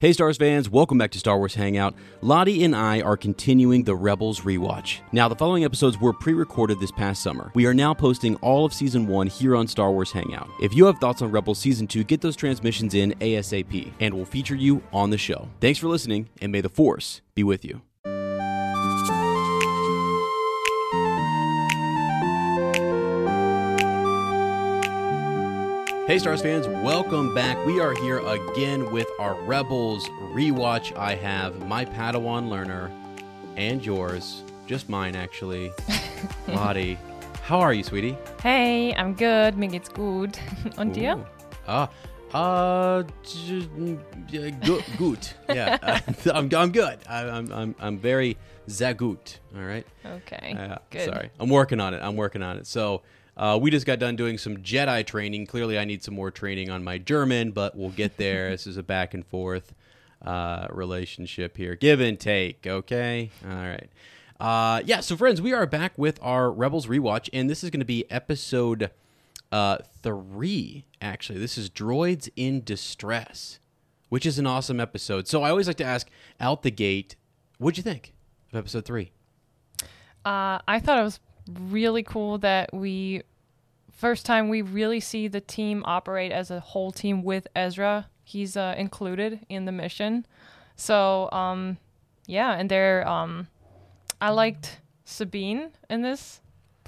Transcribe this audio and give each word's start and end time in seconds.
Hey, 0.00 0.12
Star 0.12 0.26
Wars 0.26 0.36
fans, 0.36 0.68
welcome 0.68 0.98
back 0.98 1.12
to 1.12 1.18
Star 1.18 1.38
Wars 1.38 1.54
Hangout. 1.54 1.94
Lottie 2.20 2.62
and 2.62 2.76
I 2.76 3.00
are 3.00 3.16
continuing 3.16 3.84
the 3.84 3.94
Rebels 3.94 4.40
rewatch. 4.40 4.98
Now, 5.12 5.28
the 5.28 5.34
following 5.34 5.64
episodes 5.64 5.98
were 5.98 6.12
pre 6.12 6.34
recorded 6.34 6.78
this 6.78 6.90
past 6.90 7.22
summer. 7.22 7.50
We 7.54 7.64
are 7.64 7.72
now 7.72 7.94
posting 7.94 8.34
all 8.42 8.66
of 8.66 8.74
Season 8.74 9.06
1 9.06 9.28
here 9.28 9.56
on 9.56 9.66
Star 9.66 9.90
Wars 9.92 10.12
Hangout. 10.12 10.50
If 10.60 10.74
you 10.74 10.84
have 10.84 10.98
thoughts 10.98 11.22
on 11.22 11.30
Rebels 11.30 11.58
Season 11.58 11.86
2, 11.86 12.04
get 12.04 12.20
those 12.20 12.36
transmissions 12.36 12.92
in 12.92 13.12
ASAP, 13.20 13.94
and 13.98 14.12
we'll 14.12 14.26
feature 14.26 14.56
you 14.56 14.82
on 14.92 15.08
the 15.08 15.16
show. 15.16 15.48
Thanks 15.60 15.78
for 15.78 15.86
listening, 15.86 16.28
and 16.42 16.52
may 16.52 16.60
the 16.60 16.68
Force 16.68 17.22
be 17.34 17.42
with 17.42 17.64
you. 17.64 17.80
Hey, 26.06 26.18
Stars 26.18 26.42
fans, 26.42 26.68
welcome 26.68 27.34
back. 27.34 27.64
We 27.64 27.80
are 27.80 27.94
here 27.94 28.18
again 28.18 28.92
with 28.92 29.08
our 29.18 29.40
Rebels 29.44 30.06
rewatch. 30.34 30.94
I 30.98 31.14
have 31.14 31.66
my 31.66 31.86
Padawan 31.86 32.50
learner 32.50 32.90
and 33.56 33.82
yours, 33.82 34.42
just 34.66 34.90
mine 34.90 35.16
actually, 35.16 35.72
Lottie. 36.48 36.98
How 37.44 37.58
are 37.58 37.72
you, 37.72 37.82
sweetie? 37.82 38.18
Hey, 38.42 38.94
I'm 38.94 39.14
good. 39.14 39.56
Mir 39.56 39.68
geht's 39.70 39.88
gut. 39.88 40.38
Und 40.76 40.92
dir? 40.92 41.16
Ooh. 41.16 41.26
Ah, 41.66 41.88
uh, 42.34 43.02
good, 44.30 44.60
good. 44.98 45.28
Yeah, 45.48 45.78
uh, 45.82 46.00
I'm, 46.34 46.54
I'm 46.54 46.70
good. 46.70 46.98
I, 47.08 47.20
I'm, 47.30 47.50
I'm, 47.50 47.74
I'm 47.80 47.98
very 47.98 48.36
zagut. 48.68 49.38
All 49.56 49.62
right. 49.62 49.86
Okay. 50.04 50.54
Uh, 50.54 50.76
good. 50.90 51.08
Sorry, 51.08 51.30
I'm 51.40 51.48
working 51.48 51.80
on 51.80 51.94
it. 51.94 52.02
I'm 52.02 52.16
working 52.16 52.42
on 52.42 52.58
it. 52.58 52.66
So 52.66 53.00
uh, 53.36 53.58
we 53.60 53.70
just 53.70 53.86
got 53.86 53.98
done 53.98 54.16
doing 54.16 54.38
some 54.38 54.58
Jedi 54.58 55.06
training. 55.06 55.46
Clearly, 55.46 55.78
I 55.78 55.84
need 55.84 56.02
some 56.02 56.14
more 56.14 56.30
training 56.30 56.70
on 56.70 56.84
my 56.84 56.98
German, 56.98 57.50
but 57.50 57.76
we'll 57.76 57.90
get 57.90 58.16
there. 58.16 58.50
this 58.50 58.66
is 58.66 58.76
a 58.76 58.82
back 58.82 59.14
and 59.14 59.26
forth 59.26 59.74
uh, 60.22 60.66
relationship 60.70 61.56
here, 61.56 61.74
give 61.74 62.00
and 62.00 62.18
take. 62.18 62.66
Okay, 62.66 63.30
all 63.44 63.54
right. 63.54 63.88
Uh, 64.40 64.82
yeah, 64.84 65.00
so 65.00 65.16
friends, 65.16 65.40
we 65.40 65.52
are 65.52 65.66
back 65.66 65.96
with 65.96 66.18
our 66.22 66.50
Rebels 66.50 66.86
rewatch, 66.86 67.28
and 67.32 67.48
this 67.48 67.62
is 67.62 67.70
going 67.70 67.80
to 67.80 67.86
be 67.86 68.10
episode 68.10 68.90
uh, 69.52 69.78
three. 70.02 70.84
Actually, 71.00 71.38
this 71.38 71.56
is 71.56 71.70
Droids 71.70 72.28
in 72.36 72.62
Distress, 72.64 73.58
which 74.08 74.26
is 74.26 74.38
an 74.38 74.46
awesome 74.46 74.80
episode. 74.80 75.28
So 75.28 75.42
I 75.42 75.50
always 75.50 75.66
like 75.66 75.76
to 75.76 75.84
ask 75.84 76.08
out 76.40 76.62
the 76.62 76.70
gate, 76.70 77.16
what'd 77.58 77.76
you 77.76 77.82
think 77.82 78.12
of 78.52 78.58
episode 78.58 78.84
three? 78.84 79.12
Uh, 80.24 80.58
I 80.66 80.80
thought 80.80 80.98
it 80.98 81.04
was 81.04 81.20
really 81.48 82.02
cool 82.02 82.38
that 82.38 82.72
we 82.72 83.22
first 83.92 84.26
time 84.26 84.48
we 84.48 84.62
really 84.62 85.00
see 85.00 85.28
the 85.28 85.40
team 85.40 85.82
operate 85.86 86.32
as 86.32 86.50
a 86.50 86.60
whole 86.60 86.92
team 86.92 87.22
with 87.22 87.46
Ezra. 87.54 88.08
He's 88.24 88.56
uh, 88.56 88.74
included 88.76 89.46
in 89.48 89.64
the 89.64 89.72
mission. 89.72 90.26
So 90.76 91.30
um, 91.30 91.78
yeah, 92.26 92.54
and 92.54 92.70
they're 92.70 93.06
um, 93.06 93.48
I 94.20 94.30
liked 94.30 94.80
Sabine 95.04 95.70
in 95.90 96.02
this. 96.02 96.40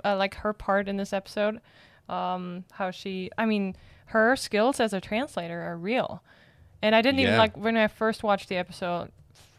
I 0.04 0.14
like 0.14 0.36
her 0.36 0.52
part 0.52 0.88
in 0.88 0.96
this 0.96 1.12
episode. 1.12 1.60
Um, 2.08 2.64
how 2.72 2.90
she, 2.90 3.30
I 3.36 3.46
mean, 3.46 3.76
her 4.06 4.36
skills 4.36 4.80
as 4.80 4.92
a 4.92 5.00
translator 5.00 5.60
are 5.62 5.76
real. 5.76 6.22
And 6.82 6.94
I 6.94 7.02
didn't 7.02 7.20
even 7.20 7.36
like 7.36 7.56
when 7.56 7.76
I 7.76 7.88
first 7.88 8.22
watched 8.22 8.48
the 8.48 8.56
episode 8.56 9.10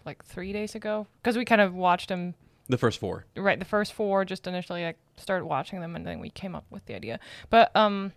like 0.05 0.23
three 0.23 0.53
days 0.53 0.75
ago 0.75 1.07
because 1.21 1.37
we 1.37 1.43
kind 1.43 1.59
of 1.59 1.73
watched 1.73 2.09
them 2.09 2.35
The 2.69 2.77
first 2.77 2.99
four. 2.99 3.25
right 3.35 3.57
the 3.59 3.65
first 3.65 3.93
four 3.93 4.25
just 4.25 4.45
initially 4.47 4.85
i 4.85 4.93
started 5.17 5.45
watching 5.45 5.79
them 5.79 5.95
and 5.95 6.05
then 6.05 6.19
we 6.19 6.29
came 6.29 6.53
up 6.55 6.65
with 6.69 6.85
the 6.85 6.95
idea 6.95 7.19
but 7.49 7.73
um 7.75 8.11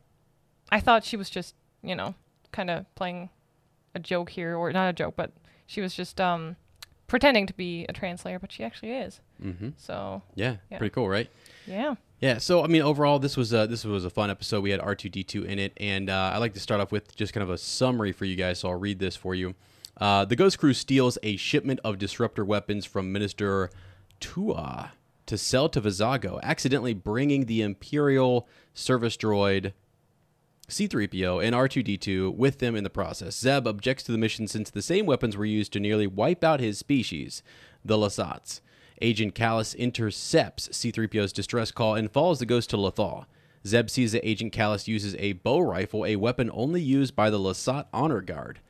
i 0.73 0.81
thought 0.81 1.05
she 1.05 1.17
was 1.17 1.31
just 1.31 1.55
you 1.83 1.95
know 1.95 2.15
kind 2.53 2.69
of 2.71 2.93
playing 2.97 3.31
a 3.95 3.99
joke 4.01 4.31
here 4.31 4.57
or 4.57 4.73
not 4.73 4.89
a 4.89 4.93
joke 4.93 5.15
but 5.17 5.33
she 5.67 5.81
was 5.81 5.95
just 5.95 6.21
um 6.21 6.57
pretending 7.07 7.47
to 7.47 7.55
be 7.55 7.85
a 7.89 7.93
translator 7.93 8.39
but 8.39 8.51
she 8.53 8.63
actually 8.65 8.93
is 8.93 9.21
Mm-hmm. 9.43 9.71
so 9.79 10.21
Yeah, 10.35 10.57
Yeah. 10.71 10.77
pretty 10.79 10.93
cool, 10.93 11.09
right? 11.09 11.31
yeah 11.67 11.95
Yeah. 12.21 12.37
So 12.37 12.63
I 12.63 12.67
mean, 12.67 12.83
overall, 12.83 13.19
this 13.19 13.35
was 13.39 13.55
a, 13.55 13.67
this 13.67 13.87
was 13.87 14.05
a 14.05 14.11
fun 14.11 14.29
episode. 14.31 14.61
We 14.63 14.69
had 14.71 14.81
R 14.81 14.95
two 14.95 15.09
D 15.09 15.23
two 15.25 15.45
in 15.45 15.59
it, 15.59 15.73
and 15.79 16.11
uh, 16.11 16.33
I 16.35 16.37
like 16.37 16.53
to 16.53 16.61
start 16.61 16.79
off 16.83 16.93
with 16.93 17.17
just 17.17 17.33
kind 17.33 17.43
of 17.43 17.49
a 17.49 17.57
summary 17.57 18.13
for 18.13 18.27
you 18.27 18.37
guys. 18.37 18.59
So 18.59 18.69
I'll 18.69 18.79
read 18.79 18.99
this 18.99 19.17
for 19.17 19.35
you. 19.35 19.55
Uh, 19.97 20.27
the 20.27 20.37
Ghost 20.37 20.59
Crew 20.59 20.75
steals 20.75 21.17
a 21.23 21.37
shipment 21.37 21.81
of 21.85 21.97
disruptor 21.97 22.45
weapons 22.45 22.85
from 22.85 23.13
Minister 23.13 23.71
Tua 24.21 24.93
to 25.27 25.39
sell 25.39 25.69
to 25.69 25.81
Vizago, 25.81 26.41
accidentally 26.43 26.95
bringing 26.95 27.47
the 27.47 27.63
Imperial 27.63 28.49
service 28.75 29.17
droid 29.17 29.73
C3PO 30.69 31.45
and 31.45 31.55
R2D2 31.55 32.35
with 32.35 32.59
them 32.59 32.77
in 32.77 32.85
the 32.85 32.91
process. 32.91 33.39
Zeb 33.39 33.67
objects 33.67 34.05
to 34.05 34.13
the 34.13 34.19
mission 34.19 34.47
since 34.47 34.71
the 34.71 34.83
same 34.83 35.07
weapons 35.07 35.37
were 35.37 35.45
used 35.45 35.73
to 35.73 35.81
nearly 35.81 36.07
wipe 36.07 36.45
out 36.45 36.61
his 36.61 36.79
species, 36.79 37.43
the 37.85 37.97
Lasats. 37.97 38.61
Agent 39.03 39.35
Kallus 39.35 39.75
intercepts 39.77 40.69
C3PO's 40.69 41.33
distress 41.33 41.71
call 41.71 41.95
and 41.95 42.11
follows 42.11 42.39
the 42.39 42.47
ghost 42.47 42.71
to 42.71 42.77
Lothal. 42.77 43.27
Zeb 43.67 43.91
sees 43.91 44.13
that 44.13 44.27
Agent 44.27 44.53
Kallus 44.53 44.89
uses 44.89 45.15
a 45.19 45.33
bo-rifle, 45.33 46.07
a 46.07 46.17
weapon 46.17 46.51
only 46.53 46.81
used 46.81 47.15
by 47.17 47.31
the 47.31 47.39
Lasat 47.39 47.87
Honor 47.93 48.21
Guard, 48.21 48.61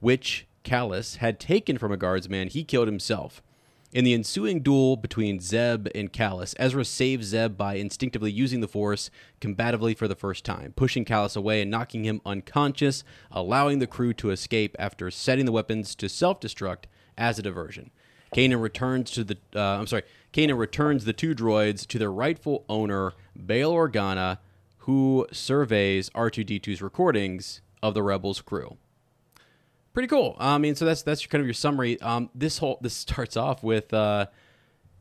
which 0.00 0.46
Kallus 0.64 1.16
had 1.16 1.38
taken 1.38 1.78
from 1.78 1.92
a 1.92 1.96
guardsman 1.96 2.48
he 2.48 2.64
killed 2.64 2.88
himself. 2.88 3.42
In 3.92 4.04
the 4.04 4.14
ensuing 4.14 4.60
duel 4.60 4.96
between 4.96 5.40
Zeb 5.40 5.88
and 5.96 6.12
Kallus, 6.12 6.54
Ezra 6.60 6.84
saves 6.84 7.26
Zeb 7.26 7.56
by 7.56 7.74
instinctively 7.74 8.30
using 8.30 8.60
the 8.60 8.68
Force 8.68 9.10
combatively 9.40 9.96
for 9.96 10.06
the 10.06 10.14
first 10.14 10.44
time, 10.44 10.72
pushing 10.76 11.04
Kallus 11.04 11.36
away 11.36 11.60
and 11.60 11.72
knocking 11.72 12.04
him 12.04 12.20
unconscious, 12.24 13.02
allowing 13.32 13.80
the 13.80 13.88
crew 13.88 14.12
to 14.14 14.30
escape 14.30 14.76
after 14.78 15.10
setting 15.10 15.44
the 15.44 15.50
weapons 15.50 15.96
to 15.96 16.08
self-destruct 16.08 16.84
as 17.18 17.40
a 17.40 17.42
diversion. 17.42 17.90
Kanan 18.32 18.62
returns 18.62 19.10
to 19.10 19.24
the 19.24 19.38
uh, 19.56 19.80
I'm 19.80 19.88
sorry, 19.88 20.04
Kanan 20.32 20.56
returns 20.56 21.04
the 21.04 21.12
two 21.12 21.34
droids 21.34 21.84
to 21.88 21.98
their 21.98 22.12
rightful 22.12 22.64
owner, 22.68 23.14
Bail 23.44 23.72
Organa, 23.72 24.38
who 24.78 25.26
surveys 25.32 26.10
R2D2's 26.10 26.80
recordings 26.80 27.60
of 27.82 27.94
the 27.94 28.04
Rebels 28.04 28.40
crew 28.40 28.76
pretty 29.92 30.08
cool. 30.08 30.36
I 30.38 30.58
mean, 30.58 30.74
so 30.74 30.84
that's 30.84 31.02
that's 31.02 31.24
kind 31.26 31.40
of 31.40 31.46
your 31.46 31.54
summary. 31.54 32.00
Um, 32.00 32.30
this 32.34 32.58
whole 32.58 32.78
this 32.80 32.94
starts 32.94 33.36
off 33.36 33.62
with 33.62 33.92
uh, 33.94 34.26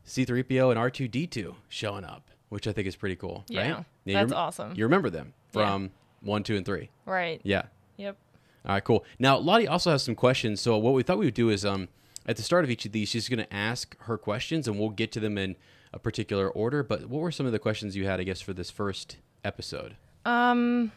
C-3PO 0.04 0.72
and 0.72 0.80
R2D2 0.80 1.56
showing 1.68 2.04
up, 2.04 2.30
which 2.50 2.68
I 2.68 2.72
think 2.72 2.88
is 2.88 2.96
pretty 2.96 3.16
cool. 3.16 3.44
Yeah, 3.48 3.72
right? 3.76 3.86
you 4.06 4.14
that's 4.14 4.32
rem- 4.32 4.40
awesome. 4.40 4.74
You 4.76 4.84
remember 4.86 5.10
them 5.10 5.34
Yeah. 5.54 5.66
from 5.70 5.92
one, 6.22 6.44
two, 6.44 6.56
and 6.58 6.66
three. 6.66 6.90
right 7.06 7.40
Yeah. 7.44 7.64
yep 7.98 8.18
All 8.66 8.74
right, 8.74 8.84
cool. 8.84 9.06
Now 9.20 9.38
Lottie 9.38 9.68
also 9.68 9.92
has 9.92 10.04
some 10.04 10.16
questions. 10.16 10.60
So 10.62 10.78
what 10.78 10.94
we 10.94 11.04
thought 11.04 11.18
we 11.18 11.26
would 11.26 11.34
do 11.34 11.50
is 11.50 11.64
um, 11.66 11.88
at 12.26 12.36
the 12.38 12.44
start 12.44 12.64
of 12.64 12.70
each 12.72 12.86
of 12.86 12.92
these, 12.92 13.10
she's 13.10 13.30
going 13.30 13.40
to 13.40 13.54
ask 13.54 13.98
her 14.04 14.18
questions, 14.18 14.68
and 14.68 14.78
we'll 14.80 14.90
get 14.90 15.12
to 15.14 15.20
them 15.20 15.38
in 15.38 15.56
a 15.94 16.00
particular 16.00 16.50
order. 16.50 16.84
But 16.84 17.06
what 17.08 17.22
were 17.22 17.32
some 17.32 17.46
of 17.46 17.52
the 17.52 17.60
questions 17.60 17.96
you 17.96 18.06
had, 18.06 18.20
I 18.20 18.24
guess, 18.24 18.42
for 18.42 18.54
this 18.54 18.70
first 18.72 19.18
episode? 19.44 19.96
um 20.26 20.92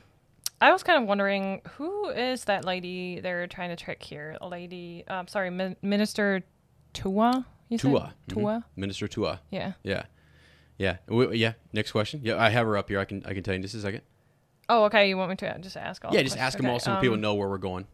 I 0.62 0.72
was 0.72 0.82
kind 0.82 1.02
of 1.02 1.08
wondering 1.08 1.60
who 1.76 2.08
is 2.10 2.44
that 2.44 2.64
lady 2.64 3.20
they're 3.20 3.46
trying 3.46 3.70
to 3.70 3.76
trick 3.76 4.02
here? 4.02 4.36
A 4.40 4.48
lady, 4.48 5.04
um, 5.08 5.26
sorry, 5.26 5.50
Min- 5.50 5.76
Minister 5.82 6.42
Tua. 6.92 7.44
You 7.68 7.78
said? 7.78 7.88
Tua. 7.90 8.14
Mhm. 8.28 8.32
Tua. 8.34 8.64
Minister 8.76 9.08
Tua. 9.08 9.40
Yeah. 9.50 9.72
Yeah. 9.82 10.04
Yeah. 10.78 10.96
W- 11.08 11.32
yeah. 11.32 11.52
Next 11.72 11.92
question. 11.92 12.20
Yeah, 12.22 12.36
I 12.42 12.48
have 12.50 12.66
her 12.66 12.76
up 12.76 12.88
here. 12.88 12.98
I 13.00 13.04
can 13.04 13.24
I 13.26 13.34
can 13.34 13.42
tell 13.42 13.54
you 13.54 13.56
in 13.56 13.62
just 13.62 13.74
a 13.74 13.80
second. 13.80 14.02
Oh, 14.68 14.84
okay. 14.84 15.08
You 15.08 15.16
want 15.16 15.30
me 15.30 15.36
to 15.36 15.58
just 15.58 15.76
ask 15.76 16.04
all? 16.04 16.14
yeah, 16.14 16.22
just 16.22 16.36
questions? 16.36 16.46
ask 16.46 16.56
them 16.58 16.66
Okay, 16.66 16.72
all 16.74 16.78
so 16.80 16.92
um, 16.92 17.00
people 17.00 17.16
know 17.16 17.34
where 17.34 17.48
we're 17.48 17.58
going. 17.58 17.86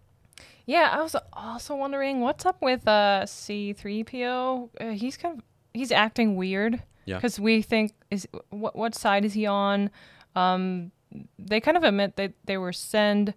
Yeah, 0.66 0.90
I 0.92 1.00
was 1.02 1.16
also 1.32 1.74
wondering 1.74 2.20
what's 2.20 2.44
up 2.44 2.60
with 2.60 2.86
uh 2.86 3.22
C3PO. 3.24 4.68
Uh, 4.80 4.90
he's 4.90 5.16
kind 5.16 5.38
of 5.38 5.44
he's 5.72 5.90
acting 5.92 6.36
weird. 6.36 6.82
Yeah. 7.06 7.16
Because 7.16 7.40
we 7.40 7.62
think 7.62 7.92
is 8.10 8.28
what 8.50 8.76
what 8.76 8.94
side 8.94 9.24
is 9.24 9.32
he 9.32 9.46
on? 9.46 9.90
Um, 10.36 10.92
they 11.38 11.60
kind 11.60 11.76
of 11.76 11.82
admit 11.84 12.16
that 12.16 12.32
they 12.44 12.56
were 12.58 12.72
sent 12.72 13.34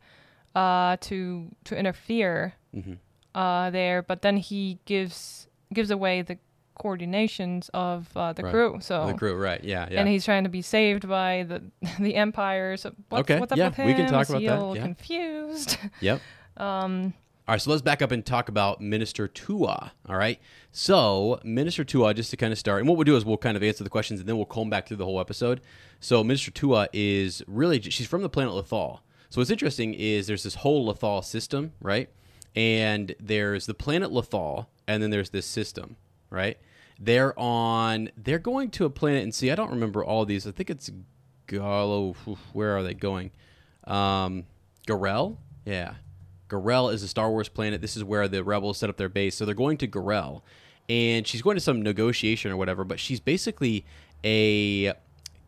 uh 0.55 0.97
to 1.01 1.47
to 1.63 1.75
interfere 1.77 2.53
Mhm. 2.75 2.97
uh 3.35 3.69
there, 3.71 4.01
but 4.01 4.21
then 4.21 4.37
he 4.37 4.79
gives 4.85 5.47
gives 5.73 5.89
away 5.91 6.21
the 6.21 6.37
coordinations 6.81 7.69
of 7.73 8.09
uh, 8.17 8.33
the 8.33 8.43
Right. 8.43 8.51
crew. 8.51 8.77
So 8.81 9.05
The 9.07 9.13
crew, 9.13 9.35
right? 9.35 9.63
Yeah, 9.63 9.87
yeah. 9.91 9.99
and 9.99 10.09
he's 10.09 10.25
trying 10.25 10.43
to 10.45 10.49
be 10.49 10.61
saved 10.63 11.07
by 11.07 11.43
the 11.47 11.61
the 11.99 12.15
empire. 12.15 12.75
So 12.77 12.93
what's, 13.09 13.21
Okay, 13.21 13.39
what's 13.39 13.51
up 13.51 13.57
yeah, 13.57 13.67
with 13.69 13.75
him? 13.75 13.85
we 13.87 13.93
can 13.93 14.07
talk 14.07 14.23
Is 14.23 14.29
about 14.31 14.41
that, 14.73 14.75
yeah. 14.77 14.81
confused? 14.83 15.77
yep. 16.01 16.21
um, 16.57 17.13
All 17.51 17.55
right, 17.55 17.61
so 17.61 17.69
let's 17.69 17.81
back 17.81 18.01
up 18.01 18.11
and 18.11 18.25
talk 18.25 18.47
about 18.47 18.79
Minister 18.79 19.27
Tua. 19.27 19.91
All 20.07 20.15
right, 20.15 20.39
so 20.71 21.37
Minister 21.43 21.83
Tua, 21.83 22.13
just 22.13 22.31
to 22.31 22.37
kind 22.37 22.53
of 22.53 22.57
start, 22.57 22.79
and 22.79 22.87
what 22.87 22.95
we'll 22.95 23.03
do 23.03 23.17
is 23.17 23.25
we'll 23.25 23.35
kind 23.35 23.57
of 23.57 23.61
answer 23.61 23.83
the 23.83 23.89
questions 23.89 24.21
and 24.21 24.29
then 24.29 24.37
we'll 24.37 24.45
comb 24.45 24.69
back 24.69 24.87
through 24.87 24.95
the 24.95 25.03
whole 25.03 25.19
episode. 25.19 25.59
So 25.99 26.23
Minister 26.23 26.51
Tua 26.51 26.87
is 26.93 27.43
really 27.47 27.81
she's 27.81 28.07
from 28.07 28.21
the 28.21 28.29
planet 28.29 28.53
Lothal. 28.53 29.01
So 29.29 29.41
what's 29.41 29.51
interesting 29.51 29.93
is 29.93 30.27
there's 30.27 30.43
this 30.43 30.55
whole 30.55 30.87
Lothal 30.87 31.25
system, 31.25 31.73
right? 31.81 32.09
And 32.55 33.13
there's 33.19 33.65
the 33.65 33.73
planet 33.73 34.11
Lothal, 34.11 34.67
and 34.87 35.03
then 35.03 35.09
there's 35.09 35.31
this 35.31 35.45
system, 35.45 35.97
right? 36.29 36.57
They're 37.01 37.37
on. 37.37 38.11
They're 38.15 38.39
going 38.39 38.69
to 38.69 38.85
a 38.85 38.89
planet 38.89 39.23
and 39.23 39.35
see. 39.35 39.51
I 39.51 39.55
don't 39.55 39.71
remember 39.71 40.05
all 40.05 40.23
these. 40.23 40.47
I 40.47 40.51
think 40.51 40.69
it's 40.69 40.89
Gallo. 41.47 42.13
Where 42.53 42.77
are 42.77 42.83
they 42.83 42.93
going? 42.93 43.31
Um, 43.83 44.45
Garel. 44.87 45.35
Yeah, 45.65 45.95
Garel 46.51 46.93
is 46.93 47.01
a 47.01 47.07
Star 47.07 47.31
Wars 47.31 47.47
planet. 47.47 47.81
This 47.81 47.95
is 47.95 48.03
where 48.03 48.27
the 48.27 48.43
rebels 48.43 48.77
set 48.77 48.89
up 48.89 48.97
their 48.97 49.09
base. 49.09 49.35
So 49.35 49.45
they're 49.45 49.55
going 49.55 49.77
to 49.77 49.87
Garel, 49.87 50.41
and 50.89 51.25
she's 51.25 51.41
going 51.41 51.55
to 51.55 51.61
some 51.61 51.81
negotiation 51.81 52.51
or 52.51 52.57
whatever. 52.57 52.83
But 52.83 52.99
she's 52.99 53.19
basically 53.19 53.85
a 54.23 54.93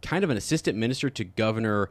kind 0.01 0.23
of 0.23 0.29
an 0.29 0.37
assistant 0.37 0.77
minister 0.77 1.09
to 1.09 1.23
Governor 1.23 1.89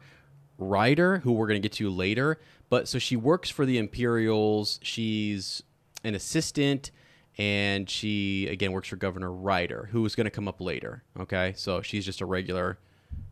Ryder, 0.58 1.18
who 1.18 1.32
we're 1.32 1.46
going 1.46 1.60
to 1.60 1.68
get 1.68 1.76
to 1.76 1.90
later. 1.90 2.40
But 2.70 2.88
so 2.88 2.98
she 2.98 3.16
works 3.16 3.50
for 3.50 3.66
the 3.66 3.76
Imperials. 3.76 4.80
She's 4.82 5.62
an 6.04 6.14
assistant 6.14 6.90
and 7.38 7.88
she 7.88 8.46
again 8.48 8.72
works 8.72 8.88
for 8.88 8.96
Governor 8.96 9.32
Ryder, 9.32 9.88
who 9.92 10.04
is 10.04 10.14
going 10.14 10.24
to 10.24 10.30
come 10.30 10.48
up 10.48 10.60
later. 10.60 11.02
Okay, 11.18 11.54
so 11.56 11.82
she's 11.82 12.04
just 12.04 12.20
a 12.20 12.26
regular 12.26 12.78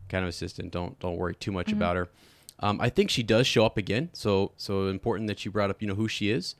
kind 0.09 0.23
of 0.23 0.29
assistant. 0.29 0.71
Don't 0.71 0.99
don't 0.99 1.17
worry 1.17 1.35
too 1.35 1.51
much 1.51 1.67
mm-hmm. 1.67 1.77
about 1.77 1.95
her. 1.95 2.09
Um, 2.61 2.79
I 2.79 2.89
think 2.89 3.09
she 3.09 3.23
does 3.23 3.47
show 3.47 3.65
up 3.65 3.77
again. 3.77 4.09
So 4.13 4.51
so 4.57 4.87
important 4.87 5.27
that 5.27 5.43
you 5.45 5.51
brought 5.51 5.69
up. 5.69 5.81
You 5.81 5.87
know 5.87 5.95
who 5.95 6.07
she 6.07 6.29
is. 6.29 6.55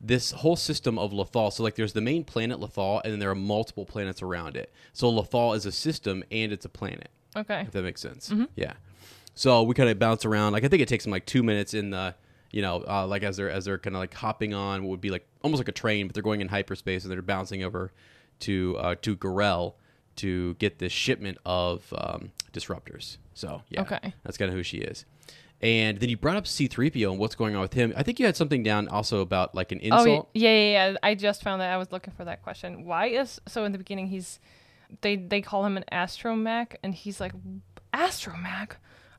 This 0.00 0.30
whole 0.30 0.56
system 0.56 0.98
of 0.98 1.12
Lothal. 1.12 1.52
So 1.52 1.62
like, 1.62 1.74
there's 1.74 1.92
the 1.92 2.00
main 2.00 2.24
planet 2.24 2.58
Lothal, 2.58 3.02
and 3.04 3.12
then 3.12 3.18
there 3.18 3.30
are 3.30 3.34
multiple 3.34 3.84
planets 3.84 4.22
around 4.22 4.56
it. 4.56 4.72
So 4.94 5.10
Lothal 5.12 5.54
is 5.56 5.66
a 5.66 5.72
system 5.72 6.24
and 6.30 6.52
it's 6.52 6.64
a 6.64 6.70
planet. 6.70 7.10
Okay. 7.36 7.60
If 7.62 7.72
that 7.72 7.82
makes 7.82 8.00
sense. 8.00 8.32
Yeah. 8.56 8.72
So 9.34 9.62
we 9.62 9.74
kind 9.74 9.90
of 9.90 9.98
bounce 9.98 10.24
around. 10.24 10.52
Like 10.52 10.64
I 10.64 10.68
think 10.68 10.80
it 10.82 10.88
takes 10.88 11.04
them 11.04 11.10
like 11.10 11.26
two 11.26 11.42
minutes 11.42 11.74
in 11.74 11.90
the, 11.90 12.14
you 12.50 12.62
know, 12.62 12.82
uh, 12.88 13.06
like 13.06 13.22
as 13.22 13.36
they're 13.36 13.50
as 13.50 13.66
they're 13.66 13.78
kind 13.78 13.94
of 13.94 14.00
like 14.00 14.14
hopping 14.14 14.54
on 14.54 14.82
what 14.84 14.90
would 14.90 15.00
be 15.00 15.10
like 15.10 15.26
almost 15.42 15.60
like 15.60 15.68
a 15.68 15.72
train, 15.72 16.06
but 16.06 16.14
they're 16.14 16.22
going 16.22 16.40
in 16.40 16.48
hyperspace 16.48 17.04
and 17.04 17.12
they're 17.12 17.20
bouncing 17.22 17.62
over 17.62 17.92
to 18.40 18.76
uh, 18.78 18.94
to 19.02 19.16
Garel 19.16 19.74
to 20.16 20.54
get 20.54 20.78
this 20.78 20.92
shipment 20.92 21.38
of 21.44 21.92
um, 21.96 22.32
disruptors. 22.52 23.18
So 23.34 23.62
yeah, 23.68 23.82
Okay. 23.82 24.12
that's 24.24 24.36
kind 24.36 24.50
of 24.50 24.56
who 24.56 24.62
she 24.62 24.78
is. 24.78 25.04
And 25.62 25.98
then 26.00 26.08
you 26.08 26.16
brought 26.16 26.36
up 26.36 26.46
C-3PO 26.46 27.10
and 27.10 27.18
what's 27.18 27.34
going 27.34 27.54
on 27.54 27.60
with 27.60 27.74
him. 27.74 27.92
I 27.96 28.02
think 28.02 28.18
you 28.18 28.24
had 28.24 28.34
something 28.36 28.62
down 28.62 28.88
also 28.88 29.20
about 29.20 29.54
like 29.54 29.72
an 29.72 29.80
Oh 29.92 29.98
insult. 29.98 30.30
yeah, 30.32 30.50
yeah, 30.50 30.90
yeah. 30.90 30.96
I 31.02 31.14
just 31.14 31.42
found 31.42 31.60
that. 31.60 31.70
I 31.72 31.76
was 31.76 31.92
looking 31.92 32.14
for 32.16 32.24
that 32.24 32.42
question. 32.42 32.84
Why 32.86 33.06
is 33.08 33.40
so 33.46 33.64
in 33.64 33.72
the 33.72 33.78
beginning 33.78 34.06
he's 34.06 34.38
they 35.02 35.16
they 35.16 35.40
call 35.42 35.64
him 35.66 35.76
an 35.76 35.84
astromech 35.92 36.76
and 36.82 36.94
he's 36.94 37.20
like 37.20 37.32
astromech. 37.92 38.72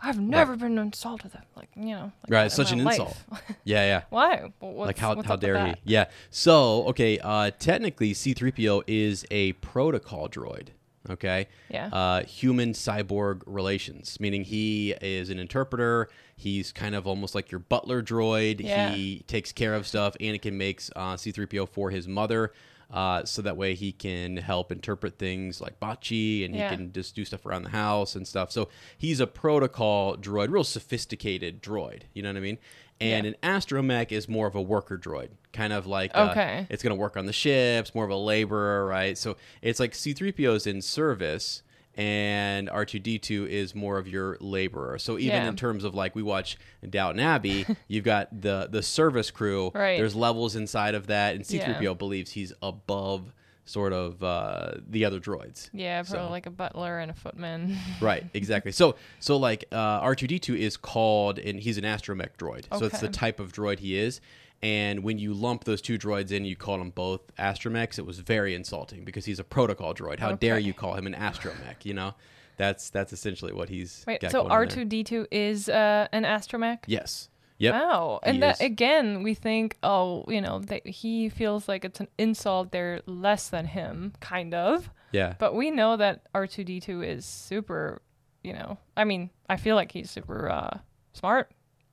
I've 0.04 0.20
never 0.20 0.56
been 0.56 0.80
insulted 0.80 1.32
that 1.34 1.46
like 1.56 1.70
you 1.76 1.94
know 1.96 2.12
like 2.24 2.30
Right, 2.30 2.40
that 2.40 2.46
it's 2.48 2.58
in 2.58 2.66
such 2.66 2.74
an 2.74 2.84
my 2.84 2.92
insult. 2.94 3.16
Yeah, 3.64 3.86
yeah. 3.86 4.02
Why? 4.10 4.52
What's, 4.60 4.88
like 4.88 4.98
how 4.98 5.22
how 5.22 5.36
dare 5.36 5.64
he? 5.68 5.74
Yeah. 5.84 6.06
So 6.32 6.88
okay, 6.88 7.20
uh, 7.20 7.52
technically 7.60 8.14
C-3PO 8.16 8.84
is 8.88 9.26
a 9.30 9.54
protocol 9.54 10.28
droid. 10.28 10.70
Okay. 11.10 11.48
Yeah. 11.70 11.88
Uh, 11.88 12.24
human 12.24 12.74
cyborg 12.74 13.42
relations, 13.46 14.20
meaning 14.20 14.44
he 14.44 14.92
is 15.02 15.30
an 15.30 15.40
interpreter. 15.40 16.10
He's 16.36 16.72
kind 16.72 16.96
of 16.96 17.08
almost 17.08 17.34
like 17.36 17.52
your 17.52 17.60
butler 17.60 18.04
droid. 18.04 18.62
Yeah. 18.62 18.92
He 18.92 19.24
takes 19.28 19.52
care 19.52 19.74
of 19.74 19.88
stuff. 19.88 20.16
Anakin 20.20 20.54
makes 20.54 20.92
uh, 20.96 21.18
C-3PO 21.18 21.70
for 21.70 21.90
his 21.90 22.08
mother. 22.08 22.52
Uh, 22.92 23.24
so 23.24 23.42
that 23.42 23.56
way 23.56 23.74
he 23.74 23.92
can 23.92 24.38
help 24.38 24.72
interpret 24.72 25.18
things 25.18 25.62
like 25.62 25.80
Bocce 25.80 26.44
and 26.46 26.54
Yeah. 26.56 26.70
he 26.70 26.76
can 26.76 26.92
just 26.92 27.16
do 27.16 27.24
stuff 27.24 27.46
around 27.46 27.64
the 27.64 27.70
house 27.70 28.16
and 28.16 28.28
stuff. 28.28 28.52
So 28.52 28.68
he's 28.98 29.20
a 29.20 29.28
protocol 29.28 30.18
droid, 30.18 30.50
real 30.52 30.64
sophisticated 30.64 31.64
droid. 31.64 32.02
You 32.14 32.22
know 32.24 32.30
what 32.30 32.38
I 32.38 32.42
mean? 32.42 32.58
And 33.00 33.26
Yeah. 33.26 33.32
an 33.32 33.36
astromech 33.58 34.12
is 34.12 34.28
more 34.30 34.46
of 34.46 34.56
a 34.56 34.62
worker 34.62 34.98
droid, 34.98 35.30
kind 35.54 35.74
of 35.74 35.88
like 35.88 36.12
uh, 36.14 36.30
Okay. 36.32 36.68
it's 36.70 36.84
going 36.84 36.96
to 36.96 37.00
work 37.00 37.18
on 37.18 37.26
the 37.26 37.34
ships, 37.34 37.96
more 37.96 38.06
of 38.06 38.12
a 38.12 38.16
laborer, 38.16 38.86
right? 38.86 39.18
So 39.18 39.38
it's 39.62 39.80
like 39.80 39.94
C3PO 39.94 40.54
is 40.56 40.68
in 40.68 40.82
service 40.82 41.64
and 41.98 42.70
R2D2 42.70 43.48
is 43.48 43.76
more 43.76 43.98
of 43.98 44.08
your 44.08 44.38
laborer. 44.40 44.98
So 44.98 45.18
even 45.18 45.44
Yeah. 45.44 45.48
in 45.50 45.56
terms 45.56 45.84
of 45.84 45.94
like 45.94 46.16
we 46.16 46.24
watch 46.24 46.58
Downton 46.90 47.20
Abbey, 47.20 47.66
you've 47.88 48.06
got 48.06 48.42
the 48.42 48.68
the 48.72 48.82
service 48.82 49.32
crew. 49.32 49.72
Right. 49.74 49.98
There's 49.98 50.16
levels 50.16 50.56
inside 50.56 50.96
of 50.96 51.08
that, 51.08 51.36
and 51.36 51.44
C3PO 51.44 51.82
Yeah. 51.82 51.94
believes 51.94 52.32
he's 52.32 52.54
above 52.62 53.34
sort 53.66 53.94
of 53.94 54.22
uh, 54.24 54.72
the 54.90 55.06
other 55.06 55.20
droids. 55.20 55.70
Yeah, 55.72 56.02
So- 56.02 56.16
probably 56.16 56.32
like 56.32 56.46
a 56.48 56.50
butler 56.52 57.00
and 57.00 57.12
a 57.12 57.14
footman. 57.14 57.78
Right, 58.02 58.26
exactly. 58.34 58.72
So, 58.72 58.96
so 59.20 59.38
like 59.38 59.66
uh, 59.72 60.02
R2D2 60.02 60.58
is 60.58 60.76
called, 60.78 61.38
and 61.40 61.60
he's 61.60 61.78
an 61.78 61.84
astromech 61.84 62.32
droid. 62.38 62.66
So 62.78 62.86
it's 62.86 63.00
the 63.00 63.08
type 63.10 63.40
of 63.40 63.54
droid 63.54 63.80
he 63.80 63.98
is. 63.98 64.20
And 64.64 65.04
when 65.04 65.18
you 65.18 65.34
lump 65.34 65.64
those 65.64 65.82
two 65.82 65.98
droids 65.98 66.32
in, 66.32 66.46
you 66.46 66.56
call 66.56 66.78
them 66.78 66.92
both 66.92 67.36
astromechs. 67.38 67.98
It 67.98 68.06
was 68.06 68.20
very 68.20 68.54
insulting 68.54 69.04
because 69.04 69.26
he's 69.26 69.40
a 69.40 69.44
protocol 69.44 69.96
droid. 69.96 70.20
How 70.20 70.34
dare 70.34 70.60
you 70.60 70.74
call 70.74 70.94
him 70.94 71.08
an 71.08 71.16
astromech? 71.16 71.84
You 71.84 71.96
know, 71.96 72.14
that's 72.58 72.92
that's 72.92 73.12
essentially 73.12 73.54
what 73.54 73.70
he's. 73.70 74.04
Wait, 74.06 74.24
so 74.30 74.48
R 74.48 74.68
two 74.68 74.86
D 74.86 75.04
two 75.04 75.28
is 75.32 75.68
uh, 75.68 76.08
an 76.12 76.24
astromech? 76.24 76.80
Yes. 76.86 77.30
Yep. 77.58 77.74
He 77.76 78.30
and 78.30 78.42
that 78.42 78.60
again, 78.60 79.22
we 79.22 79.36
think, 79.36 79.78
oh, 79.84 80.26
you 80.28 80.42
know, 80.42 80.60
that 80.60 80.86
he 80.86 81.30
feels 81.30 81.68
like 81.68 81.86
it's 81.86 82.00
an 82.00 82.08
insult. 82.18 82.72
They're 82.72 83.02
less 83.06 83.50
than 83.50 83.66
him, 83.66 84.14
kind 84.20 84.54
of. 84.54 84.90
Yeah. 85.12 85.36
But 85.38 85.54
we 85.54 85.70
know 85.70 85.98
that 85.98 86.22
R 86.34 86.48
two 86.48 86.64
D 86.64 86.80
two 86.80 87.02
is 87.02 87.26
super. 87.26 88.02
You 88.44 88.54
know, 88.54 88.80
I 88.98 89.04
mean, 89.04 89.30
I 89.48 89.58
feel 89.58 89.76
like 89.76 89.92
he's 89.92 90.10
super 90.10 90.50
uh, 90.50 90.80
smart 91.14 91.52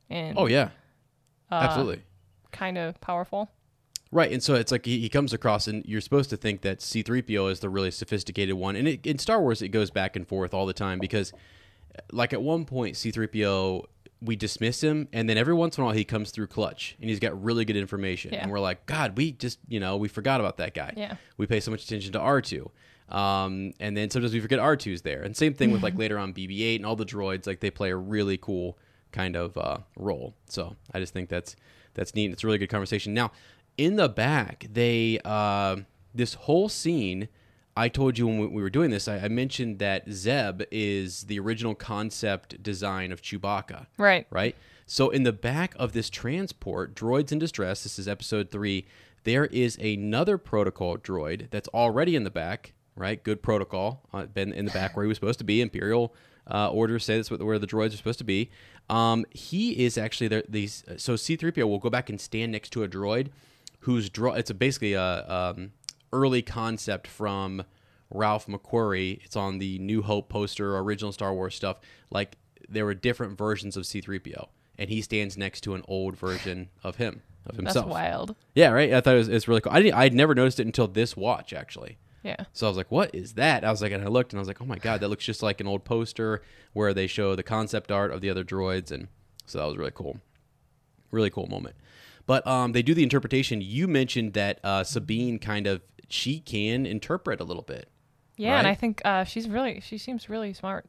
and 0.09 0.39
oh 0.39 0.47
yeah. 0.47 0.71
uh, 1.51 1.57
Absolutely. 1.57 2.03
Kind 2.53 2.79
of 2.79 3.01
powerful. 3.01 3.51
Right, 4.11 4.33
and 4.33 4.43
so 4.43 4.55
it's 4.55 4.73
like 4.73 4.87
he, 4.87 5.01
he 5.01 5.09
comes 5.11 5.35
across, 5.35 5.69
and 5.69 5.85
you're 5.85 6.01
supposed 6.01 6.31
to 6.31 6.37
think 6.39 6.63
that 6.63 6.81
C-3PO 6.81 7.51
is 7.51 7.61
the 7.61 7.69
really 7.69 7.91
sophisticated 7.91 8.55
one. 8.55 8.75
And 8.75 8.89
it, 8.89 9.07
in 9.07 9.19
Star 9.19 9.41
Wars, 9.41 9.61
it 9.61 9.69
goes 9.69 9.91
back 9.91 10.17
and 10.17 10.27
forth 10.27 10.55
all 10.55 10.65
the 10.65 10.73
time 10.73 10.99
because, 10.99 11.33
like 12.11 12.33
at 12.33 12.41
one 12.43 12.65
point, 12.65 12.97
C-3PO 12.97 13.85
we 14.21 14.35
dismiss 14.35 14.83
him, 14.83 15.07
and 15.13 15.29
then 15.29 15.37
every 15.39 15.55
once 15.55 15.77
in 15.79 15.83
a 15.83 15.85
while 15.85 15.95
he 15.95 16.05
comes 16.05 16.31
through 16.33 16.47
clutch, 16.49 16.97
and 17.01 17.09
he's 17.09 17.21
got 17.21 17.41
really 17.41 17.65
good 17.65 17.77
information, 17.77 18.33
Yeah. 18.33 18.43
and 18.43 18.51
we're 18.51 18.59
like, 18.61 18.85
God, 18.87 19.17
we 19.17 19.31
just 19.33 19.59
you 19.69 19.79
know 19.79 19.97
we 19.97 20.09
forgot 20.09 20.41
about 20.41 20.57
that 20.57 20.75
guy. 20.75 20.93
Yeah. 20.97 21.17
we 21.37 21.47
pay 21.47 21.61
so 21.61 21.71
much 21.71 21.85
attention 21.85 22.13
to 22.13 22.19
R2. 22.19 22.69
Um, 23.15 23.73
and 23.81 23.97
then 23.97 24.11
sometimes 24.11 24.35
we 24.35 24.41
forget 24.41 24.59
R2's 24.59 25.03
there. 25.03 25.23
And 25.23 25.37
same 25.37 25.55
thing 25.55 25.71
with 25.71 25.83
like 25.83 25.95
later 25.99 26.19
on 26.19 26.35
BB-8 26.35 26.77
and 26.77 26.85
all 26.87 26.97
the 26.97 27.07
droids, 27.07 27.47
like 27.47 27.61
they 27.61 27.71
play 27.71 27.91
a 27.91 27.97
really 27.97 28.37
cool 28.37 28.77
kind 29.13 29.35
of 29.37 29.57
uh, 29.57 29.79
role. 29.97 30.35
So 30.49 30.77
I 30.93 30.99
just 31.01 31.13
think 31.15 31.29
that's 31.31 31.57
that's 31.95 32.15
neat. 32.15 32.31
It's 32.31 32.45
a 32.45 32.47
really 32.47 32.59
good 32.59 32.69
conversation. 32.71 33.15
Now, 33.15 33.33
in 33.77 33.97
the 33.97 34.09
back, 34.09 34.67
they 34.73 35.21
uh, 35.25 35.77
this 36.15 36.35
whole 36.35 36.69
scene. 36.69 37.29
I 37.77 37.89
told 37.89 38.19
you 38.19 38.27
when 38.27 38.41
we- 38.41 38.47
we 38.49 38.61
were 38.63 38.71
doing 38.71 38.91
this, 38.91 39.07
I, 39.07 39.19
I 39.19 39.29
mentioned 39.29 39.79
that 39.79 40.11
Zeb 40.11 40.63
is 40.73 41.23
the 41.25 41.39
original 41.39 41.77
concept 41.77 42.61
design 42.61 43.13
of 43.13 43.23
Chewbacca 43.23 43.87
Right. 43.97 44.27
right? 44.31 44.57
So 44.85 45.11
in 45.11 45.23
the 45.23 45.33
back 45.33 45.75
of 45.79 45.93
this 45.93 46.11
transport, 46.11 46.97
droids 46.97 47.31
in 47.31 47.39
distress. 47.39 47.85
This 47.85 47.97
is 48.01 48.09
episode 48.09 48.51
three. 48.51 48.85
There 49.23 49.47
is 49.47 49.77
another 49.79 50.39
protocol 50.39 50.97
droid 50.99 51.51
that's 51.51 51.69
already 51.69 52.17
in 52.17 52.25
the 52.25 52.31
back, 52.31 52.73
right? 52.97 53.23
Good 53.23 53.43
protocol, 53.43 54.03
uh, 54.13 54.27
been 54.27 54.53
in 54.53 54.65
the 54.65 54.73
back 54.73 54.97
where 54.97 55.05
he 55.05 55.09
was 55.09 55.17
supposed 55.17 55.39
to 55.39 55.45
be. 55.45 55.61
Imperial 55.61 56.13
uh, 56.51 56.71
orders 56.73 57.05
say 57.05 57.15
that's 57.17 57.31
what, 57.31 57.41
where 57.41 57.61
the 57.61 57.67
droids 57.69 57.93
are 57.95 57.99
supposed 57.99 58.19
to 58.19 58.25
be. 58.25 58.51
Um, 58.91 59.27
he 59.31 59.85
is 59.85 59.99
actually 59.99 60.29
there. 60.29 60.45
These 60.49 60.85
so 60.97 61.17
C-3PO 61.17 61.69
will 61.69 61.79
go 61.79 61.91
back 61.91 62.09
and 62.09 62.21
stand 62.21 62.53
next 62.53 62.71
to 62.71 62.83
a 62.83 62.89
droid 62.89 63.29
whose 63.81 64.09
draw. 64.09 64.33
It's 64.33 64.51
a, 64.51 64.55
basically 64.55 64.95
a 64.95 65.27
um, 65.29 65.73
early 66.13 66.43
concept 66.43 67.07
from 67.07 67.65
Ralph 68.11 68.47
McQuarrie. 68.47 69.21
It's 69.25 69.37
on 69.37 69.59
the 69.59 69.79
New 69.79 70.03
Hope 70.03 70.29
poster, 70.29 70.79
original 70.79 71.13
Star 71.13 71.35
Wars 71.35 71.55
stuff. 71.55 71.79
Like 72.11 72.37
there 72.69 72.85
were 72.85 72.95
different 72.95 73.37
versions 73.37 73.77
of 73.77 73.87
C-3PO, 73.87 74.49
and 74.79 74.91
he 74.91 75.03
stands 75.03 75.37
next 75.37 75.63
to 75.63 75.75
an 75.75 75.83
old 75.87 76.17
version 76.17 76.71
of 76.83 76.97
him 76.97 77.23
of 77.47 77.57
himself. 77.57 77.87
That's 77.87 77.93
wild. 77.93 78.37
Yeah, 78.55 78.71
right. 78.71 78.93
I 78.93 79.01
thought 79.01 79.15
it 79.15 79.19
was 79.19 79.29
it's 79.29 79.49
really 79.49 79.61
cool. 79.61 79.73
I 79.73 79.91
I'd 79.95 80.15
never 80.15 80.35
noticed 80.35 80.61
it 80.61 80.67
until 80.67 80.89
this 80.89 81.17
watch 81.17 81.53
actually. 81.53 81.99
Yeah. 82.29 82.45
So 82.53 82.67
I 82.67 82.71
was 82.71 82.77
like, 82.77 82.91
"What 82.91 83.15
is 83.15 83.35
that?" 83.35 83.65
I 83.65 83.71
was 83.71 83.81
like, 83.81 83.93
and 83.93 84.05
I 84.05 84.09
looked, 84.09 84.33
and 84.33 84.39
I 84.39 84.43
was 84.43 84.49
like, 84.49 84.61
"Oh 84.61 84.67
my 84.67 84.79
god, 84.79 85.01
that 85.01 85.09
looks 85.09 85.25
just 85.25 85.43
like 85.43 85.61
an 85.61 85.67
old 85.67 85.85
poster 85.85 86.43
where 86.75 86.93
they 86.93 87.07
show 87.07 87.35
the 87.35 87.43
concept 87.43 87.91
art 87.91 88.13
of 88.13 88.21
the 88.21 88.29
other 88.29 88.45
droids," 88.45 88.91
and 88.91 89.09
so 89.47 89.59
that 89.59 89.67
was 89.67 89.77
really 89.77 89.93
cool, 89.95 90.21
really 91.11 91.31
cool 91.31 91.47
moment. 91.47 91.77
But 92.27 92.47
um, 92.47 92.73
they 92.73 92.83
do 92.83 92.93
the 92.93 93.03
interpretation. 93.03 93.63
You 93.63 93.89
mentioned 93.89 94.35
that 94.35 94.61
uh, 94.63 94.85
Sabine 94.85 95.39
kind 95.39 95.67
of 95.67 95.81
she 96.09 96.41
can 96.41 96.85
interpret 96.85 97.41
a 97.41 97.45
little 97.45 97.63
bit. 97.63 97.89
Yeah, 98.37 98.59
and 98.59 98.67
I 98.67 98.75
think 98.75 99.01
uh, 99.05 99.25
she's 99.25 99.49
really 99.49 99.81
she 99.81 99.97
seems 99.97 100.29
really 100.29 100.53
smart. 100.53 100.87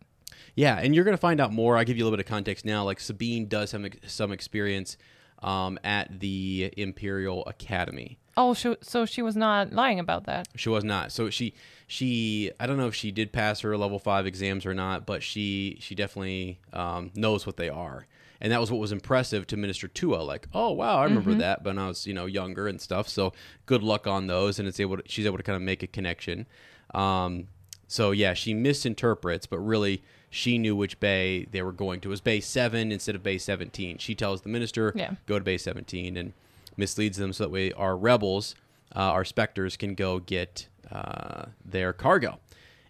Yeah, 0.56 0.78
and 0.78 0.94
you're 0.94 1.06
going 1.06 1.18
to 1.18 1.22
find 1.22 1.40
out 1.40 1.54
more. 1.54 1.78
I'll 1.78 1.86
give 1.86 1.98
you 1.98 2.04
a 2.04 2.06
little 2.06 2.18
bit 2.18 2.26
of 2.26 2.30
context 2.30 2.66
now. 2.66 2.84
Like 2.84 3.00
Sabine 3.00 3.48
does 3.48 3.72
have 3.72 3.86
some 4.06 4.32
experience 4.32 4.98
um, 5.42 5.80
at 5.84 6.20
the 6.20 6.74
Imperial 6.78 7.46
Academy. 7.46 8.20
Oh, 8.42 8.54
so, 8.54 8.78
so 8.82 9.06
she 9.06 9.22
was 9.22 9.36
not 9.36 9.74
lying 9.74 10.00
about 10.00 10.24
that. 10.24 10.48
She 10.56 10.70
was 10.70 10.86
not. 10.86 11.12
So 11.12 11.30
she 11.30 11.54
she 11.88 12.52
I 12.58 12.68
don't 12.68 12.78
know 12.78 12.88
if 12.88 12.96
she 12.96 13.12
did 13.12 13.34
pass 13.34 13.60
her 13.60 13.76
level 13.76 14.00
five 14.00 14.26
exams 14.26 14.66
or 14.66 14.74
not, 14.74 15.06
but 15.06 15.22
she 15.24 15.78
she 15.82 15.94
definitely 15.94 16.60
um, 16.72 17.12
knows 17.16 17.46
what 17.46 17.58
they 17.58 17.68
are. 17.68 18.08
And 18.40 18.54
that 18.54 18.62
was 18.62 18.72
what 18.72 18.80
was 18.80 18.94
impressive 18.94 19.46
to 19.48 19.58
Minister 19.58 19.90
Tua. 19.90 20.22
Like, 20.24 20.48
oh 20.54 20.72
wow, 20.72 21.00
I 21.00 21.04
remember 21.04 21.34
that, 21.36 21.64
but 21.64 21.72
when 21.76 21.80
I 21.80 21.90
was 21.90 22.08
you 22.08 22.14
know 22.14 22.28
younger 22.28 22.68
and 22.70 22.80
stuff. 22.80 23.10
So 23.10 23.34
good 23.66 23.84
luck 23.84 24.08
on 24.08 24.28
those, 24.28 24.58
and 24.58 24.68
it's 24.70 24.80
able 24.80 24.96
to, 24.98 25.04
she's 25.06 25.26
able 25.26 25.36
to 25.38 25.44
kind 25.44 25.58
of 25.58 25.62
make 25.62 25.84
a 25.84 25.88
connection. 25.88 26.46
Um, 26.94 27.48
so 27.88 28.12
yeah, 28.12 28.34
she 28.34 28.54
misinterprets, 28.54 29.48
but 29.48 29.60
really 29.60 30.02
she 30.30 30.58
knew 30.58 30.78
which 30.78 30.98
bay 31.02 31.46
they 31.52 31.62
were 31.62 31.74
going 31.74 32.00
to. 32.02 32.08
It 32.08 32.12
was 32.12 32.22
bay 32.22 32.40
seven 32.40 32.94
instead 32.94 33.16
of 33.16 33.24
bay 33.24 33.38
seventeen. 33.38 33.98
She 33.98 34.16
tells 34.16 34.44
the 34.44 34.50
minister, 34.50 34.94
Yeah. 34.96 35.16
go 35.26 35.38
to 35.38 35.44
bay 35.44 35.58
seventeen, 35.58 36.16
and 36.16 36.32
misleads 36.80 37.18
them 37.18 37.34
so 37.34 37.44
that 37.44 37.50
way 37.52 37.72
our 37.74 37.96
rebels, 37.96 38.56
uh, 38.96 39.00
our 39.00 39.26
specters, 39.26 39.78
can 39.78 39.94
go 39.94 40.20
get 40.20 40.68
uh, 40.92 41.46
their 41.64 41.94
cargo. 41.94 42.40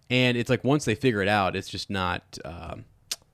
And 0.08 0.36
it's 0.38 0.48
like 0.48 0.64
once 0.64 0.84
they 0.86 0.94
figure 0.94 1.20
it 1.20 1.28
out, 1.28 1.54
it's 1.54 1.68
just 1.68 1.90
not 1.90 2.38
um, 2.44 2.84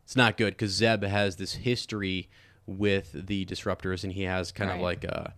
it's 0.02 0.16
not 0.16 0.36
good 0.36 0.54
because 0.54 0.72
Zeb 0.72 1.04
has 1.04 1.36
this 1.36 1.54
history 1.54 2.28
with 2.66 3.12
the 3.12 3.46
disruptors, 3.46 4.04
and 4.04 4.12
he 4.12 4.22
has 4.22 4.52
kind 4.52 4.70
of 4.70 4.80
like 4.80 5.04
a 5.04 5.34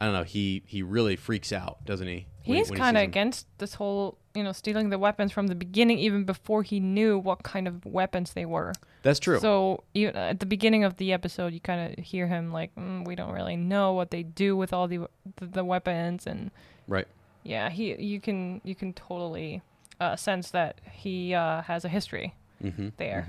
I 0.00 0.04
don't 0.04 0.14
know. 0.14 0.24
He 0.24 0.62
he 0.66 0.82
really 0.82 1.16
freaks 1.16 1.52
out, 1.52 1.84
doesn't 1.84 2.06
he? 2.06 2.26
He's 2.42 2.70
kind 2.70 2.96
of 2.96 3.02
against 3.02 3.46
this 3.58 3.74
whole, 3.74 4.18
you 4.32 4.44
know, 4.44 4.52
stealing 4.52 4.90
the 4.90 4.98
weapons 5.00 5.32
from 5.32 5.48
the 5.48 5.56
beginning, 5.56 5.98
even 5.98 6.24
before 6.24 6.62
he 6.62 6.78
knew 6.78 7.18
what 7.18 7.42
kind 7.42 7.66
of 7.66 7.84
weapons 7.84 8.34
they 8.34 8.44
were. 8.46 8.72
That's 9.02 9.18
true. 9.18 9.40
So 9.40 9.82
even 9.94 10.14
at 10.16 10.38
the 10.38 10.46
beginning 10.46 10.84
of 10.84 10.98
the 10.98 11.12
episode, 11.12 11.52
you 11.52 11.60
kind 11.60 11.98
of 11.98 12.04
hear 12.04 12.28
him 12.28 12.52
like, 12.52 12.72
mm, 12.76 13.04
"We 13.04 13.16
don't 13.16 13.32
really 13.32 13.56
know 13.56 13.94
what 13.94 14.10
they 14.12 14.22
do 14.22 14.56
with 14.56 14.72
all 14.72 14.86
the 14.86 15.08
the, 15.36 15.46
the 15.46 15.64
weapons," 15.64 16.26
and 16.26 16.52
right. 16.86 17.08
yeah, 17.42 17.68
he 17.70 17.94
you 18.00 18.20
can 18.20 18.60
you 18.64 18.76
can 18.76 18.92
totally 18.92 19.62
uh, 19.98 20.14
sense 20.14 20.50
that 20.52 20.80
he 20.92 21.34
uh, 21.34 21.62
has 21.62 21.84
a 21.84 21.88
history 21.88 22.34
Mm-hmm. 22.62 22.88
there. 22.96 23.26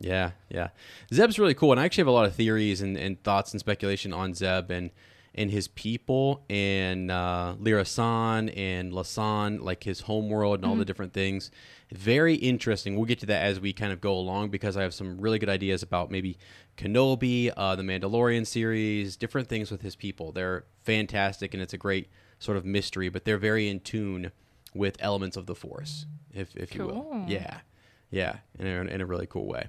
Yeah, 0.00 0.32
yeah. 0.50 0.68
Zeb's 1.12 1.38
really 1.38 1.54
cool, 1.54 1.72
and 1.72 1.80
I 1.80 1.84
actually 1.84 2.02
have 2.02 2.08
a 2.08 2.12
lot 2.12 2.26
of 2.26 2.34
theories 2.34 2.80
and, 2.82 2.96
and 2.96 3.22
thoughts 3.22 3.52
and 3.52 3.60
speculation 3.60 4.12
on 4.12 4.34
Zeb 4.34 4.70
and 4.70 4.90
and 5.38 5.52
his 5.52 5.68
people 5.68 6.44
and 6.50 7.12
uh, 7.12 7.54
Lira 7.60 7.84
San 7.84 8.48
and 8.48 8.92
Lasan, 8.92 9.62
like 9.62 9.84
his 9.84 10.00
homeworld 10.00 10.56
and 10.56 10.64
all 10.64 10.74
the 10.74 10.84
different 10.84 11.12
things. 11.12 11.52
Very 11.92 12.34
interesting. 12.34 12.96
We'll 12.96 13.04
get 13.04 13.20
to 13.20 13.26
that 13.26 13.44
as 13.44 13.60
we 13.60 13.72
kind 13.72 13.92
of 13.92 14.00
go 14.00 14.12
along 14.14 14.48
because 14.50 14.76
I 14.76 14.82
have 14.82 14.92
some 14.92 15.20
really 15.20 15.38
good 15.38 15.48
ideas 15.48 15.80
about 15.80 16.10
maybe 16.10 16.38
Kenobi, 16.76 17.52
uh, 17.56 17.76
the 17.76 17.84
Mandalorian 17.84 18.48
series, 18.48 19.16
different 19.16 19.48
things 19.48 19.70
with 19.70 19.80
his 19.80 19.94
people. 19.94 20.32
They're 20.32 20.64
fantastic, 20.82 21.54
and 21.54 21.62
it's 21.62 21.72
a 21.72 21.78
great 21.78 22.08
sort 22.40 22.56
of 22.56 22.64
mystery, 22.64 23.08
but 23.08 23.24
they're 23.24 23.38
very 23.38 23.68
in 23.68 23.78
tune 23.78 24.32
with 24.74 24.96
elements 24.98 25.36
of 25.36 25.46
the 25.46 25.54
Force, 25.54 26.06
if 26.34 26.54
if 26.56 26.74
you 26.74 26.84
will. 26.84 27.24
Yeah, 27.28 27.60
yeah, 28.10 28.38
in 28.58 28.66
a, 28.66 28.80
in 28.92 29.00
a 29.00 29.06
really 29.06 29.26
cool 29.26 29.46
way. 29.46 29.68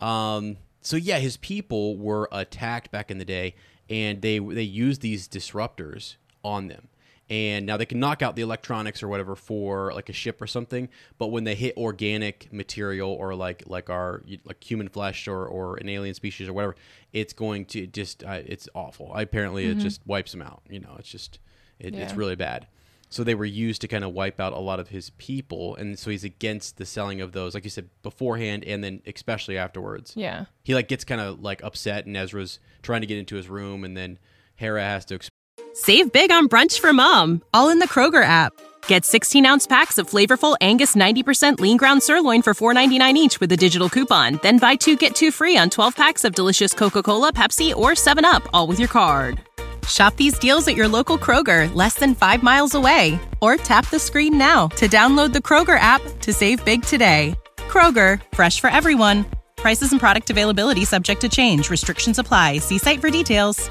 Um, 0.00 0.56
so 0.80 0.96
yeah, 0.96 1.18
his 1.18 1.36
people 1.36 1.96
were 1.96 2.28
attacked 2.32 2.90
back 2.90 3.12
in 3.12 3.18
the 3.18 3.24
day, 3.24 3.54
and 3.88 4.22
they 4.22 4.38
they 4.38 4.62
use 4.62 4.98
these 5.00 5.28
disruptors 5.28 6.16
on 6.42 6.68
them. 6.68 6.88
And 7.30 7.64
now 7.64 7.78
they 7.78 7.86
can 7.86 8.00
knock 8.00 8.20
out 8.20 8.36
the 8.36 8.42
electronics 8.42 9.02
or 9.02 9.08
whatever 9.08 9.34
for 9.34 9.94
like 9.94 10.10
a 10.10 10.12
ship 10.12 10.42
or 10.42 10.46
something, 10.46 10.90
but 11.16 11.28
when 11.28 11.44
they 11.44 11.54
hit 11.54 11.74
organic 11.76 12.52
material 12.52 13.10
or 13.10 13.34
like 13.34 13.62
like 13.66 13.88
our 13.88 14.22
like 14.44 14.62
human 14.62 14.88
flesh 14.88 15.26
or, 15.26 15.46
or 15.46 15.76
an 15.76 15.88
alien 15.88 16.14
species 16.14 16.48
or 16.48 16.52
whatever, 16.52 16.76
it's 17.14 17.32
going 17.32 17.64
to 17.66 17.86
just 17.86 18.22
uh, 18.24 18.42
it's 18.44 18.68
awful. 18.74 19.14
Apparently, 19.14 19.64
it 19.64 19.78
just 19.78 20.06
wipes 20.06 20.32
them 20.32 20.42
out. 20.42 20.62
You 20.68 20.80
know, 20.80 20.96
it's 20.98 21.08
just 21.08 21.38
it, 21.78 21.94
it's 21.94 22.14
really 22.14 22.36
bad. 22.36 22.66
So 23.14 23.22
they 23.22 23.36
were 23.36 23.44
used 23.44 23.80
to 23.82 23.86
kind 23.86 24.02
of 24.02 24.12
wipe 24.12 24.40
out 24.40 24.52
a 24.52 24.58
lot 24.58 24.80
of 24.80 24.88
his 24.88 25.10
people, 25.10 25.76
and 25.76 25.96
so 25.96 26.10
he's 26.10 26.24
against 26.24 26.78
the 26.78 26.84
selling 26.84 27.20
of 27.20 27.30
those, 27.30 27.54
like 27.54 27.62
you 27.62 27.70
said 27.70 27.88
beforehand, 28.02 28.64
and 28.64 28.82
then 28.82 29.02
especially 29.06 29.56
afterwards. 29.56 30.14
Yeah. 30.16 30.46
He 30.64 30.74
like 30.74 30.88
gets 30.88 31.04
kind 31.04 31.20
of 31.20 31.40
like 31.40 31.62
upset, 31.62 32.06
and 32.06 32.16
Ezra's 32.16 32.58
trying 32.82 33.02
to 33.02 33.06
get 33.06 33.16
into 33.16 33.36
his 33.36 33.48
room, 33.48 33.84
and 33.84 33.96
then 33.96 34.18
Hera 34.56 34.82
has 34.82 35.04
to. 35.04 35.18
Exp- 35.20 35.28
Save 35.74 36.10
big 36.10 36.32
on 36.32 36.48
brunch 36.48 36.80
for 36.80 36.92
mom, 36.92 37.40
all 37.54 37.68
in 37.68 37.78
the 37.78 37.86
Kroger 37.86 38.24
app. 38.24 38.52
Get 38.88 39.04
16 39.04 39.46
ounce 39.46 39.64
packs 39.68 39.96
of 39.96 40.10
flavorful 40.10 40.56
Angus 40.60 40.96
90% 40.96 41.60
lean 41.60 41.76
ground 41.76 42.02
sirloin 42.02 42.42
for 42.42 42.52
$4.99 42.52 43.14
each 43.14 43.38
with 43.38 43.52
a 43.52 43.56
digital 43.56 43.88
coupon. 43.88 44.40
Then 44.42 44.58
buy 44.58 44.74
two 44.74 44.96
get 44.96 45.14
two 45.14 45.30
free 45.30 45.56
on 45.56 45.70
12 45.70 45.94
packs 45.94 46.24
of 46.24 46.34
delicious 46.34 46.74
Coca 46.74 47.00
Cola, 47.04 47.32
Pepsi, 47.32 47.74
or 47.76 47.92
7UP, 47.92 48.48
all 48.52 48.66
with 48.66 48.80
your 48.80 48.88
card. 48.88 49.40
Shop 49.88 50.14
these 50.16 50.38
deals 50.38 50.68
at 50.68 50.76
your 50.76 50.88
local 50.88 51.18
Kroger, 51.18 51.72
less 51.74 51.94
than 51.94 52.14
five 52.14 52.42
miles 52.42 52.74
away. 52.74 53.18
Or 53.40 53.56
tap 53.56 53.88
the 53.90 53.98
screen 53.98 54.38
now 54.38 54.68
to 54.68 54.86
download 54.86 55.32
the 55.32 55.40
Kroger 55.40 55.78
app 55.78 56.02
to 56.20 56.32
save 56.32 56.64
big 56.64 56.82
today. 56.82 57.34
Kroger, 57.56 58.20
fresh 58.32 58.60
for 58.60 58.70
everyone. 58.70 59.26
Prices 59.56 59.90
and 59.92 60.00
product 60.00 60.30
availability 60.30 60.84
subject 60.84 61.20
to 61.22 61.28
change. 61.28 61.70
Restrictions 61.70 62.18
apply. 62.18 62.58
See 62.58 62.78
site 62.78 63.00
for 63.00 63.10
details. 63.10 63.68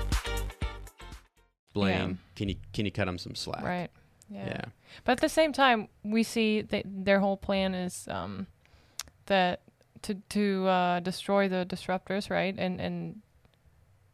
Blame. 1.73 2.19
Can 2.35 2.49
you 2.49 2.55
can 2.73 2.85
you 2.85 2.91
cut 2.91 3.07
him 3.07 3.17
some 3.17 3.35
slack? 3.35 3.63
Right. 3.63 3.89
Yeah. 4.29 4.45
Yeah. 4.45 4.61
But 5.05 5.13
at 5.13 5.21
the 5.21 5.29
same 5.29 5.53
time, 5.53 5.87
we 6.03 6.23
see 6.23 6.61
that 6.61 6.83
their 6.85 7.19
whole 7.19 7.37
plan 7.37 7.73
is 7.75 8.07
um, 8.09 8.47
that 9.27 9.61
to 10.03 10.15
to 10.29 10.67
uh, 10.67 10.99
destroy 10.99 11.47
the 11.47 11.65
disruptors, 11.67 12.29
right? 12.29 12.55
And 12.57 12.79
and 12.79 13.21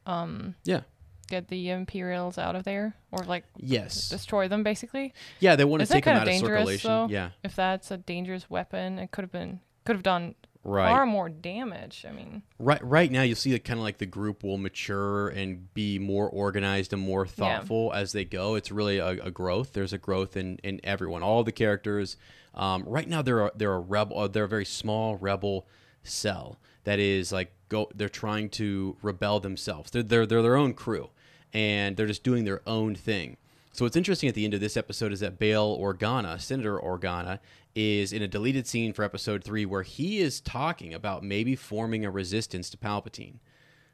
um, 0.05 0.55
Yeah. 0.63 0.81
Get 1.29 1.47
the 1.47 1.69
Imperials 1.69 2.37
out 2.37 2.55
of 2.55 2.63
there, 2.63 2.95
or 3.11 3.23
like 3.25 3.43
Yes. 3.57 4.09
destroy 4.09 4.47
them, 4.47 4.63
basically. 4.63 5.13
Yeah, 5.39 5.55
they 5.55 5.65
want 5.65 5.81
to 5.81 5.87
take 5.87 6.03
kind 6.03 6.17
out 6.17 6.27
of 6.27 6.33
of 6.33 6.39
circulation. 6.39 6.89
though? 6.89 7.07
Yeah. 7.09 7.29
If 7.43 7.55
that's 7.55 7.91
a 7.91 7.97
dangerous 7.97 8.49
weapon, 8.49 8.99
it 8.99 9.11
could 9.11 9.23
have 9.23 9.31
been 9.31 9.59
could 9.85 9.95
have 9.95 10.03
done 10.03 10.35
Right. 10.65 10.89
far 10.89 11.05
more 11.05 11.29
damage. 11.29 12.05
I 12.07 12.11
mean, 12.11 12.43
Right, 12.59 12.83
right 12.83 13.09
now 13.09 13.21
you'll 13.21 13.37
see 13.37 13.53
that 13.53 13.63
kind 13.63 13.79
of 13.79 13.83
like 13.85 13.97
the 13.97 14.05
group 14.05 14.43
will 14.43 14.57
mature 14.57 15.29
and 15.29 15.73
be 15.73 15.97
more 15.99 16.29
organized 16.29 16.91
and 16.91 17.01
more 17.01 17.25
thoughtful 17.25 17.93
as 17.93 18.11
they 18.11 18.25
go. 18.25 18.55
It's 18.55 18.69
really 18.71 18.97
a, 18.97 19.07
a 19.07 19.31
growth. 19.31 19.71
There's 19.71 19.93
a 19.93 19.97
growth 19.97 20.35
in, 20.35 20.57
in 20.57 20.81
everyone, 20.83 21.23
all 21.23 21.43
the 21.45 21.53
characters. 21.53 22.17
Um, 22.53 22.83
right 22.85 23.07
now 23.07 23.21
they're 23.21 23.45
a, 23.45 23.51
they're 23.55 23.73
a 23.73 23.79
rebel. 23.79 24.19
uh, 24.19 24.27
They're 24.27 24.43
a 24.43 24.49
very 24.49 24.65
small 24.65 25.15
rebel 25.15 25.65
cell 26.03 26.59
that 26.83 26.99
is 26.99 27.31
like 27.31 27.53
go. 27.69 27.89
They're 27.95 28.09
trying 28.09 28.49
to 28.51 28.97
rebel 29.01 29.39
themselves. 29.39 29.91
They're 29.91 30.03
they're, 30.03 30.25
they're 30.25 30.41
their 30.41 30.55
own 30.57 30.73
crew, 30.73 31.09
and 31.53 31.97
they're 31.97 32.07
just 32.07 32.23
doing 32.23 32.45
their 32.45 32.61
own 32.67 32.95
thing. 32.95 33.37
So 33.71 33.85
what's 33.85 33.95
interesting 33.95 34.27
at 34.27 34.35
the 34.35 34.45
end 34.45 34.53
of 34.53 34.59
this 34.59 34.77
episode 34.77 35.11
is 35.13 35.19
that 35.19 35.39
Bail 35.39 35.77
Organa, 35.77 36.39
Senator 36.41 36.79
Organa, 36.79 37.39
is 37.75 38.11
in 38.11 38.21
a 38.21 38.27
deleted 38.27 38.67
scene 38.67 38.93
for 38.93 39.03
episode 39.03 39.43
three 39.43 39.65
where 39.65 39.83
he 39.83 40.19
is 40.19 40.41
talking 40.41 40.93
about 40.93 41.23
maybe 41.23 41.55
forming 41.55 42.03
a 42.03 42.11
resistance 42.11 42.69
to 42.71 42.77
Palpatine. 42.77 43.35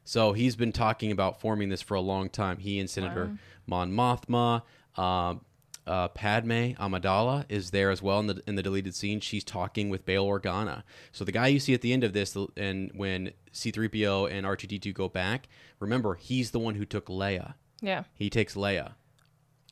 So 0.04 0.32
he's 0.32 0.56
been 0.56 0.72
talking 0.72 1.12
about 1.12 1.40
forming 1.40 1.68
this 1.68 1.82
for 1.82 1.94
a 1.94 2.00
long 2.00 2.30
time. 2.30 2.58
He 2.58 2.80
and 2.80 2.88
Senator 2.88 3.36
Mon 3.66 3.92
Mothma, 3.92 4.62
um, 4.96 5.42
uh, 5.86 6.08
Padme 6.08 6.72
Amidala 6.74 7.44
is 7.48 7.70
there 7.70 7.90
as 7.90 8.02
well 8.02 8.18
in 8.20 8.26
the 8.26 8.42
in 8.46 8.56
the 8.56 8.62
deleted 8.62 8.94
scene. 8.94 9.20
She's 9.20 9.44
talking 9.44 9.88
with 9.88 10.04
Bail 10.04 10.26
Organa. 10.26 10.82
So 11.12 11.24
the 11.24 11.32
guy 11.32 11.46
you 11.48 11.60
see 11.60 11.74
at 11.74 11.80
the 11.80 11.92
end 11.92 12.02
of 12.02 12.12
this, 12.12 12.36
and 12.56 12.90
when 12.94 13.32
C-3PO 13.56 14.30
and 14.30 14.46
R2D2 14.46 14.92
go 14.94 15.08
back, 15.08 15.48
remember 15.80 16.14
he's 16.14 16.50
the 16.50 16.58
one 16.58 16.74
who 16.74 16.84
took 16.84 17.06
Leia. 17.06 17.54
yeah, 17.80 18.04
He 18.14 18.30
takes 18.30 18.54
Leia 18.54 18.92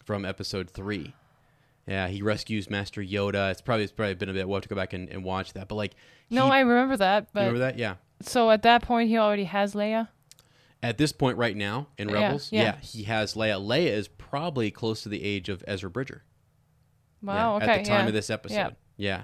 from 0.04 0.24
episode 0.24 0.70
three. 0.70 1.14
Yeah, 1.86 2.08
he 2.08 2.22
rescues 2.22 2.70
Master 2.70 3.02
Yoda. 3.02 3.50
It's 3.50 3.60
probably 3.60 3.84
it's 3.84 3.92
probably 3.92 4.14
been 4.14 4.30
a 4.30 4.32
bit. 4.32 4.48
We'll 4.48 4.56
have 4.56 4.62
to 4.62 4.68
go 4.68 4.76
back 4.76 4.94
and, 4.94 5.08
and 5.10 5.22
watch 5.22 5.52
that. 5.52 5.68
But 5.68 5.74
like, 5.74 5.94
no, 6.30 6.46
I 6.46 6.60
remember 6.60 6.96
that. 6.96 7.24
you 7.24 7.28
But 7.34 7.40
remember 7.40 7.58
that? 7.60 7.78
Yeah. 7.78 7.96
so 8.22 8.50
at 8.50 8.62
that 8.62 8.82
point, 8.82 9.10
he 9.10 9.18
already 9.18 9.44
has 9.44 9.74
Leia. 9.74 10.08
At 10.82 10.98
this 10.98 11.12
point, 11.12 11.36
right 11.38 11.56
now 11.56 11.88
in 11.98 12.08
Yeah, 12.08 12.14
Rebels, 12.14 12.52
yeah, 12.52 12.62
yeah. 12.62 12.76
he 12.80 13.02
has 13.04 13.34
Leia. 13.34 13.60
Leia 13.60 13.88
is 13.88 14.08
probably 14.08 14.70
close 14.70 15.02
to 15.02 15.08
the 15.10 15.22
age 15.22 15.48
of 15.50 15.62
Ezra 15.66 15.90
Bridger. 15.90 16.24
Wow. 17.22 17.58
yeah, 17.58 17.64
okay. 17.64 17.72
At 17.72 17.84
the 17.84 17.88
time 17.88 18.00
yeah. 18.02 18.06
of 18.08 18.12
this 18.14 18.30
episode. 18.30 18.54
Yeah. 18.54 18.70
Yeah. 18.96 19.22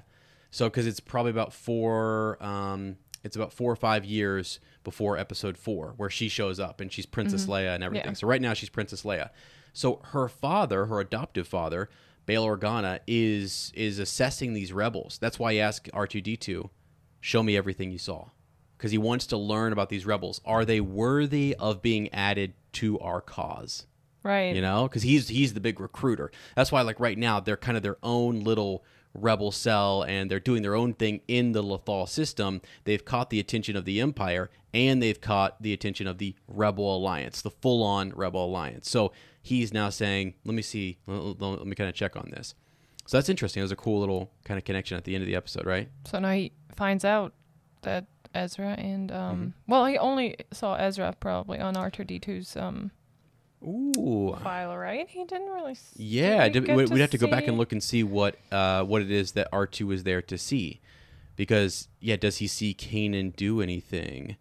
So 0.50 0.68
because 0.68 0.86
it's 0.86 1.00
probably 1.00 1.30
about 1.30 1.52
four, 1.52 2.42
um, 2.42 2.96
it's 3.22 3.36
about 3.36 3.52
four 3.52 3.70
or 3.70 3.76
five 3.76 4.04
years 4.04 4.60
before 4.84 5.18
episode 5.18 5.58
four, 5.58 5.94
where 5.96 6.10
she 6.10 6.28
shows 6.28 6.58
up 6.58 6.80
and 6.80 6.92
she's 6.92 7.06
Princess 7.06 7.46
Leia 7.46 7.74
and 7.74 7.84
everything. 7.84 8.02
Mm-hmm. 8.02 8.10
Yeah. 8.10 8.14
So 8.14 8.26
right 8.26 8.40
now 8.40 8.54
she's 8.54 8.70
Princess 8.70 9.02
Leia. 9.02 9.30
So 9.72 10.00
her 10.06 10.28
father, 10.28 10.86
her 10.86 11.00
adoptive 11.00 11.46
father, 11.46 11.88
Bail 12.26 12.46
Organa, 12.46 13.00
is 13.06 13.72
is 13.74 13.98
assessing 13.98 14.52
these 14.52 14.72
rebels. 14.72 15.18
That's 15.18 15.38
why 15.38 15.54
he 15.54 15.60
asked 15.60 15.90
R 15.92 16.06
two 16.06 16.20
D 16.20 16.36
two, 16.36 16.70
"Show 17.20 17.42
me 17.42 17.56
everything 17.56 17.90
you 17.90 17.98
saw," 17.98 18.30
because 18.76 18.90
he 18.90 18.98
wants 18.98 19.26
to 19.26 19.36
learn 19.36 19.72
about 19.72 19.88
these 19.88 20.06
rebels. 20.06 20.40
Are 20.44 20.64
they 20.64 20.80
worthy 20.80 21.54
of 21.58 21.82
being 21.82 22.12
added 22.12 22.54
to 22.72 22.98
our 23.00 23.20
cause? 23.20 23.86
Right. 24.22 24.54
You 24.54 24.60
know, 24.60 24.86
because 24.86 25.02
he's 25.02 25.28
he's 25.28 25.54
the 25.54 25.60
big 25.60 25.80
recruiter. 25.80 26.30
That's 26.54 26.70
why, 26.70 26.82
like 26.82 27.00
right 27.00 27.16
now, 27.16 27.40
they're 27.40 27.56
kind 27.56 27.76
of 27.76 27.82
their 27.82 27.96
own 28.02 28.40
little 28.40 28.84
rebel 29.14 29.50
cell, 29.52 30.02
and 30.02 30.30
they're 30.30 30.40
doing 30.40 30.62
their 30.62 30.74
own 30.74 30.94
thing 30.94 31.20
in 31.28 31.52
the 31.52 31.62
Lothal 31.62 32.08
system. 32.08 32.60
They've 32.84 33.04
caught 33.04 33.30
the 33.30 33.40
attention 33.40 33.76
of 33.76 33.84
the 33.84 34.00
Empire, 34.00 34.50
and 34.72 35.02
they've 35.02 35.20
caught 35.20 35.60
the 35.62 35.72
attention 35.72 36.06
of 36.06 36.18
the 36.18 36.34
Rebel 36.46 36.96
Alliance, 36.96 37.42
the 37.42 37.50
full-on 37.50 38.10
Rebel 38.10 38.44
Alliance. 38.46 38.88
So 38.88 39.12
he's 39.42 39.72
now 39.72 39.90
saying, 39.90 40.34
"Let 40.44 40.54
me 40.54 40.62
see. 40.62 40.98
Let, 41.06 41.40
let 41.40 41.66
me 41.66 41.74
kind 41.74 41.88
of 41.88 41.94
check 41.94 42.14
on 42.16 42.30
this." 42.30 42.54
So 43.06 43.16
that's 43.16 43.28
interesting. 43.28 43.60
It 43.60 43.64
was 43.64 43.72
a 43.72 43.76
cool 43.76 43.98
little 43.98 44.30
kind 44.44 44.56
of 44.58 44.64
connection 44.64 44.96
at 44.96 45.02
the 45.04 45.14
end 45.16 45.22
of 45.22 45.26
the 45.26 45.34
episode, 45.34 45.66
right? 45.66 45.88
So 46.06 46.20
now 46.20 46.30
he 46.32 46.52
finds 46.76 47.04
out 47.04 47.32
that 47.82 48.06
Ezra 48.32 48.74
and 48.78 49.10
um 49.10 49.36
Mm-hmm. 49.40 49.72
well 49.72 49.86
he 49.86 49.98
only 49.98 50.36
saw 50.52 50.76
Ezra 50.76 51.12
probably 51.18 51.58
on 51.58 51.74
R2D2's 51.74 52.56
um 52.56 52.92
Ooh. 53.62 54.36
file, 54.42 54.76
right? 54.76 55.08
He 55.08 55.24
didn't 55.24 55.48
really 55.50 55.76
Yeah, 55.96 56.48
did 56.48 56.54
we 56.54 56.60
did- 56.60 56.66
get 56.66 56.76
we- 56.76 56.86
to 56.86 56.94
we'd 56.94 57.00
have 57.00 57.10
to 57.10 57.18
go 57.18 57.26
back 57.26 57.46
and 57.46 57.58
look 57.58 57.72
and 57.72 57.82
see 57.82 58.02
what 58.02 58.36
uh, 58.50 58.84
what 58.84 59.02
it 59.02 59.10
is 59.10 59.32
that 59.32 59.48
R 59.52 59.66
two 59.66 59.90
is 59.92 60.04
there 60.04 60.22
to 60.22 60.38
see, 60.38 60.80
because 61.36 61.88
yeah, 62.00 62.16
does 62.16 62.38
he 62.38 62.46
see 62.46 62.72
Kanan 62.74 63.34
do 63.36 63.60
anything? 63.60 64.36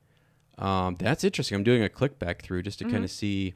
Um, 0.58 0.96
that's 1.00 1.24
interesting. 1.24 1.56
I'm 1.56 1.64
doing 1.64 1.84
a 1.84 1.90
click 1.90 2.20
back 2.20 2.42
through 2.42 2.64
just 2.64 2.80
to 2.80 2.86
Mm-hmm. 2.86 2.94
kind 2.94 3.04
of 3.06 3.12
see 3.12 3.54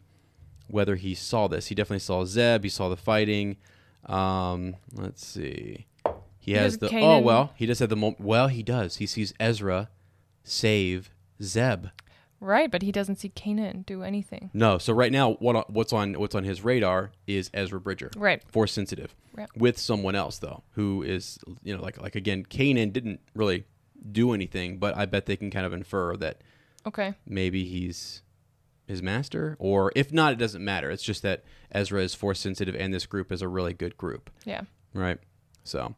whether 0.70 0.96
he 0.96 1.14
saw 1.16 1.48
this. 1.48 1.68
He 1.68 1.76
definitely 1.76 2.00
saw 2.00 2.24
Zeb. 2.26 2.64
He 2.64 2.70
saw 2.70 2.88
the 2.90 2.96
fighting. 2.98 3.58
Um, 4.06 4.76
let's 4.94 5.26
see. 5.26 5.86
He 6.40 6.54
has 6.54 6.78
the 6.78 6.88
Because 6.88 7.04
oh 7.04 7.20
well. 7.20 7.54
He 7.56 7.66
does 7.66 7.80
have 7.80 7.90
the 7.90 7.96
mo- 7.96 8.16
well. 8.20 8.48
He 8.50 8.64
does. 8.64 8.98
He 8.98 9.06
sees 9.06 9.34
Ezra 9.40 9.90
save 10.44 11.10
Zeb. 11.42 11.88
Right, 12.44 12.70
but 12.70 12.82
he 12.82 12.92
doesn't 12.92 13.16
see 13.16 13.30
Kanan 13.30 13.86
do 13.86 14.04
anything. 14.04 14.50
No. 14.54 14.78
So 14.78 14.92
right 14.94 15.12
now, 15.12 15.34
what 15.36 15.70
what's 15.72 15.94
on 15.94 16.14
what's 16.16 16.36
on 16.36 16.44
his 16.44 16.64
radar 16.64 17.12
is 17.26 17.50
Ezra 17.54 17.80
Bridger. 17.80 18.12
Right. 18.18 18.44
Force 18.52 18.74
sensitive. 18.74 19.16
Right. 19.34 19.48
With 19.56 19.78
someone 19.78 20.14
else 20.16 20.40
though, 20.40 20.64
who 20.72 21.04
is 21.04 21.40
you 21.64 21.76
know 21.76 21.82
like 21.82 22.02
like 22.02 22.16
again, 22.16 22.44
Kanan 22.46 22.92
didn't 22.92 23.22
really 23.34 23.64
do 24.12 24.34
anything, 24.34 24.78
but 24.78 24.98
I 24.98 25.06
bet 25.06 25.26
they 25.26 25.38
can 25.38 25.50
kind 25.52 25.66
of 25.66 25.72
infer 25.72 26.18
that 26.18 26.42
Okay. 26.86 27.14
maybe 27.26 27.64
he's 27.64 28.22
his 28.86 29.02
master, 29.02 29.56
or 29.60 29.94
if 29.96 30.12
not, 30.12 30.34
it 30.34 30.36
doesn't 30.38 30.64
matter. 30.64 30.92
It's 30.92 31.02
just 31.04 31.22
that 31.22 31.46
Ezra 31.72 32.02
is 32.04 32.14
force 32.14 32.42
sensitive, 32.42 32.76
and 32.76 32.94
this 32.94 33.06
group 33.06 33.32
is 33.32 33.42
a 33.42 33.48
really 33.48 33.74
good 33.74 33.96
group. 33.98 34.30
Yeah. 34.44 34.64
Right. 34.94 35.18
So, 35.64 35.96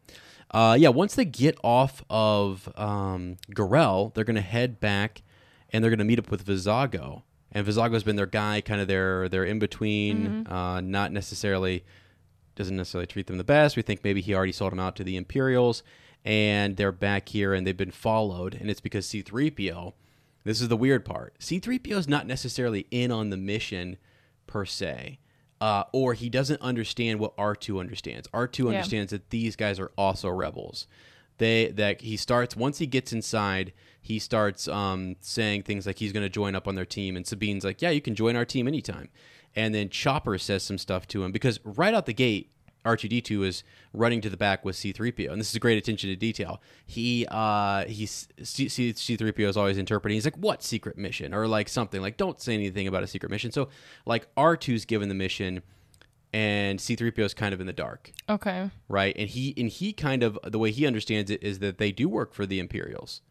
uh, 0.52 0.78
yeah, 0.80 0.90
once 0.90 1.16
they 1.16 1.26
get 1.26 1.58
off 1.64 2.04
of 2.12 2.72
um, 2.78 3.38
Garel, 3.50 4.14
they're 4.14 4.24
going 4.24 4.36
to 4.36 4.42
head 4.42 4.80
back 4.80 5.24
and 5.72 5.84
they're 5.84 5.92
going 5.92 6.00
to 6.00 6.06
meet 6.06 6.20
up 6.20 6.32
with 6.32 6.46
Vizago. 6.46 7.24
And 7.52 7.66
Vizago's 7.66 8.04
been 8.04 8.16
their 8.18 8.26
guy, 8.26 8.62
kind 8.62 8.82
of 8.82 8.88
their 8.88 9.30
their 9.30 9.46
in 9.46 9.60
between, 9.60 10.46
uh, 10.48 10.82
not 10.82 11.12
necessarily 11.12 11.86
doesn't 12.56 12.76
necessarily 12.76 13.08
treat 13.08 13.28
them 13.28 13.38
the 13.38 13.44
best. 13.44 13.76
We 13.76 13.82
think 13.82 14.04
maybe 14.04 14.22
he 14.22 14.34
already 14.34 14.52
sold 14.54 14.72
them 14.72 14.80
out 14.80 14.96
to 14.98 15.04
the 15.04 15.16
Imperials, 15.18 15.84
and 16.24 16.78
they're 16.78 16.92
back 16.92 17.30
here 17.30 17.54
and 17.54 17.66
they've 17.68 17.76
been 17.76 17.92
followed, 17.92 18.54
and 18.56 18.70
it's 18.70 18.82
because 18.82 19.06
C3PO. 19.08 19.94
This 20.44 20.62
is 20.62 20.68
the 20.68 20.78
weird 20.78 21.06
part. 21.06 21.38
C3PO 21.40 21.98
is 21.98 22.08
not 22.08 22.28
necessarily 22.28 22.88
in 22.92 23.12
on 23.12 23.30
the 23.30 23.38
mission 23.38 23.98
per 24.48 24.64
se, 24.66 25.20
uh, 25.60 25.84
or 25.92 26.14
he 26.14 26.30
doesn't 26.30 26.62
understand 26.62 27.20
what 27.20 27.36
R2 27.38 27.80
understands. 27.80 28.28
R2 28.34 28.60
Yeah. 28.66 28.70
understands 28.78 29.12
that 29.12 29.30
these 29.32 29.56
guys 29.56 29.80
are 29.80 29.92
also 29.98 30.30
rebels. 30.30 30.88
They 31.40 31.72
that 31.72 32.02
he 32.02 32.16
starts 32.16 32.56
once 32.56 32.78
he 32.78 32.86
gets 32.88 33.12
inside, 33.12 33.74
he 34.06 34.20
starts 34.20 34.68
um, 34.68 35.16
saying 35.22 35.64
things 35.64 35.88
like 35.88 35.98
he's 35.98 36.12
going 36.14 36.22
to 36.24 36.30
join 36.30 36.54
up 36.54 36.68
on 36.68 36.76
their 36.76 36.86
team, 36.86 37.16
and 37.18 37.26
Sabine's 37.26 37.66
like, 37.66 37.82
"Yeah, 37.82 37.90
you 37.90 38.02
can 38.02 38.14
join 38.14 38.36
our 38.36 38.46
team 38.46 38.68
anytime." 38.68 39.10
And 39.56 39.74
then 39.74 39.90
Chopper 39.90 40.38
says 40.38 40.62
some 40.62 40.78
stuff 40.78 41.08
to 41.08 41.24
him 41.24 41.32
because 41.32 41.60
right 41.64 41.92
out 41.94 42.06
the 42.06 42.14
gate, 42.14 42.52
R2D2 42.86 43.44
is 43.48 43.64
running 43.94 44.22
to 44.22 44.30
the 44.30 44.38
back 44.38 44.64
with 44.64 44.76
C3PO, 44.76 45.32
and 45.32 45.40
this 45.42 45.50
is 45.50 45.56
a 45.56 45.60
great 45.60 45.80
attention 45.80 46.08
to 46.12 46.16
detail. 46.16 46.62
He 46.86 47.26
uh 47.32 47.86
he's 47.88 48.28
C- 48.44 48.70
C- 48.70 48.94
C3PO 48.94 49.48
is 49.50 49.58
always 49.58 49.80
interpreting. 49.80 50.16
He's 50.18 50.26
like, 50.26 50.38
"What 50.38 50.62
secret 50.62 51.00
mission?" 51.00 51.34
or 51.34 51.48
like 51.48 51.68
something 51.68 52.00
like, 52.00 52.16
"Don't 52.18 52.40
say 52.40 52.54
anything 52.54 52.88
about 52.88 53.02
a 53.02 53.08
secret 53.08 53.32
mission." 53.32 53.52
So 53.52 53.70
like 54.06 54.28
R2's 54.36 54.86
given 54.86 55.10
the 55.10 55.16
mission, 55.16 55.64
and 56.32 56.78
C3PO 56.80 57.20
is 57.26 57.34
kind 57.34 57.54
of 57.56 57.60
in 57.62 57.66
the 57.66 57.74
dark 57.74 58.12
Okay. 58.30 58.70
right? 58.88 59.16
And 59.18 59.30
he 59.30 59.56
and 59.58 59.68
he 59.70 59.94
kind 59.94 60.22
of 60.22 60.38
the 60.46 60.60
way 60.60 60.70
he 60.70 60.86
understands 60.86 61.32
it 61.32 61.42
is 61.42 61.58
that 61.60 61.80
they 61.80 61.92
do 61.92 62.08
work 62.08 62.36
for 62.36 62.46
the 62.46 62.60
Imperials. 62.60 63.22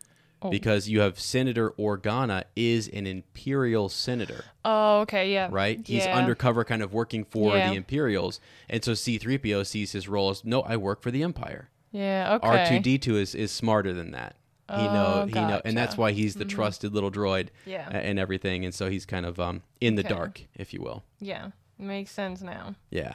Oh. 0.45 0.51
Because 0.51 0.89
you 0.91 1.01
have 1.01 1.19
Senator 1.19 1.71
Organa 1.79 2.45
is 2.55 2.87
an 2.89 3.07
Imperial 3.07 3.89
senator, 3.89 4.45
Oh, 4.65 5.01
okay. 5.01 5.33
Yeah. 5.33 5.49
right? 5.51 5.81
He's 5.87 6.07
undercover 6.07 6.65
kind 6.65 6.83
of 6.83 6.93
working 6.93 7.25
for 7.25 7.57
Yeah. 7.57 7.71
the 7.71 7.77
Imperials. 7.77 8.41
And 8.69 8.85
so 8.85 8.93
C3PO 8.93 9.65
sees 9.67 9.93
his 9.93 10.07
role 10.07 10.29
as 10.31 10.45
no, 10.45 10.61
I 10.61 10.77
work 10.77 11.01
for 11.01 11.11
the 11.11 11.23
Empire. 11.23 11.71
Yeah. 11.93 12.35
Okay. 12.43 12.79
R2D2 12.81 13.09
is 13.17 13.35
is 13.35 13.51
smarter 13.53 13.93
than 13.95 14.11
that. 14.11 14.37
He 14.69 14.77
know 14.83 15.21
Oh, 15.23 15.27
he 15.27 15.33
know 15.35 15.61
and 15.65 15.77
that's 15.77 15.97
why 15.97 16.13
he's 16.13 16.35
the 16.35 16.45
trusted 16.45 16.93
little 16.95 17.11
droid 17.11 17.49
Yeah. 17.67 17.89
and 17.91 18.19
everything 18.19 18.65
and 18.65 18.75
so 18.75 18.91
he's 18.91 19.07
kind 19.07 19.25
of 19.27 19.39
um 19.41 19.63
in 19.81 19.95
the 19.95 20.05
Okay. 20.05 20.15
dark, 20.15 20.41
if 20.57 20.73
you 20.75 20.81
will. 20.83 21.05
Yeah. 21.21 21.51
Makes 21.79 22.11
sense 22.13 22.43
now. 22.43 22.75
Yeah. 22.91 23.15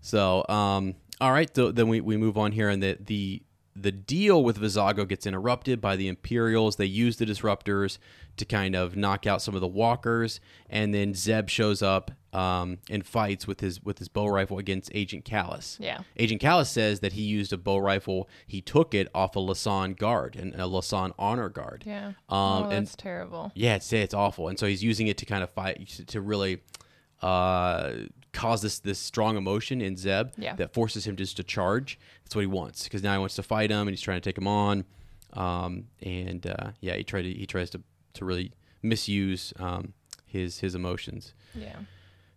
So, 0.00 0.44
um, 0.48 0.94
all 1.20 1.32
right. 1.32 1.48
So 1.54 1.70
then 1.72 1.88
we, 1.88 2.00
we 2.00 2.16
move 2.16 2.36
on 2.38 2.52
here, 2.52 2.68
and 2.68 2.82
the 2.82 2.98
the 3.00 3.42
the 3.76 3.92
deal 3.92 4.44
with 4.44 4.60
Vizago 4.60 5.06
gets 5.06 5.26
interrupted 5.26 5.80
by 5.80 5.96
the 5.96 6.08
Imperials. 6.08 6.76
They 6.76 6.84
use 6.86 7.16
the 7.16 7.26
disruptors 7.26 7.98
to 8.36 8.44
kind 8.44 8.74
of 8.74 8.96
knock 8.96 9.26
out 9.26 9.42
some 9.42 9.54
of 9.54 9.60
the 9.60 9.68
walkers, 9.68 10.40
and 10.68 10.94
then 10.94 11.14
Zeb 11.14 11.48
shows 11.48 11.82
up 11.82 12.10
um, 12.32 12.78
and 12.90 13.04
fights 13.06 13.46
with 13.46 13.60
his 13.60 13.82
with 13.82 13.98
his 13.98 14.08
bo-rifle 14.08 14.58
against 14.58 14.90
Agent 14.94 15.24
Kallus. 15.24 15.76
Yeah. 15.80 16.00
Agent 16.16 16.40
Kallus 16.40 16.66
says 16.66 17.00
that 17.00 17.12
he 17.14 17.22
used 17.22 17.52
a 17.52 17.56
bo-rifle. 17.56 18.28
He 18.46 18.60
took 18.60 18.94
it 18.94 19.08
off 19.14 19.36
a 19.36 19.40
Lasan 19.40 19.96
guard, 19.96 20.36
and 20.36 20.54
a 20.54 20.64
Lasan 20.66 21.12
honor 21.18 21.48
guard. 21.48 21.84
Yeah. 21.86 22.08
Um, 22.08 22.14
oh, 22.28 22.68
and 22.70 22.86
that's 22.86 22.96
terrible. 22.96 23.52
yeah, 23.54 23.76
it's 23.76 23.92
it's 23.92 24.14
awful, 24.14 24.48
and 24.48 24.58
so 24.58 24.66
he's 24.66 24.82
using 24.84 25.06
it 25.08 25.18
to 25.18 25.26
kind 25.26 25.42
of 25.42 25.50
fight 25.50 25.88
to 26.06 26.20
really 26.20 26.60
uh, 27.24 27.92
cause 28.32 28.62
this 28.62 28.78
this 28.80 28.98
strong 28.98 29.36
emotion 29.36 29.80
in 29.80 29.96
Zeb 29.96 30.30
Yeah. 30.36 30.54
that 30.56 30.72
forces 30.74 31.06
him 31.06 31.16
just 31.16 31.36
to 31.38 31.42
charge. 31.44 31.98
That's 32.24 32.34
what 32.34 32.42
he 32.42 32.46
wants 32.46 32.84
because 32.84 33.02
now 33.02 33.12
he 33.12 33.18
wants 33.18 33.36
to 33.36 33.42
fight 33.42 33.70
him, 33.70 33.80
and 33.88 33.90
he's 33.90 34.00
trying 34.00 34.20
to 34.20 34.28
take 34.28 34.38
him 34.38 34.46
on. 34.48 34.84
Um, 35.32 35.88
and 36.02 36.46
uh, 36.46 36.70
yeah, 36.80 36.94
he 36.96 37.04
tried 37.04 37.22
to 37.22 37.32
he 37.32 37.46
tries 37.46 37.70
to 37.70 37.80
to 38.14 38.24
really 38.24 38.52
misuse 38.82 39.52
um, 39.58 39.92
his 40.26 40.58
his 40.60 40.74
emotions. 40.74 41.32
Yeah. 41.54 41.76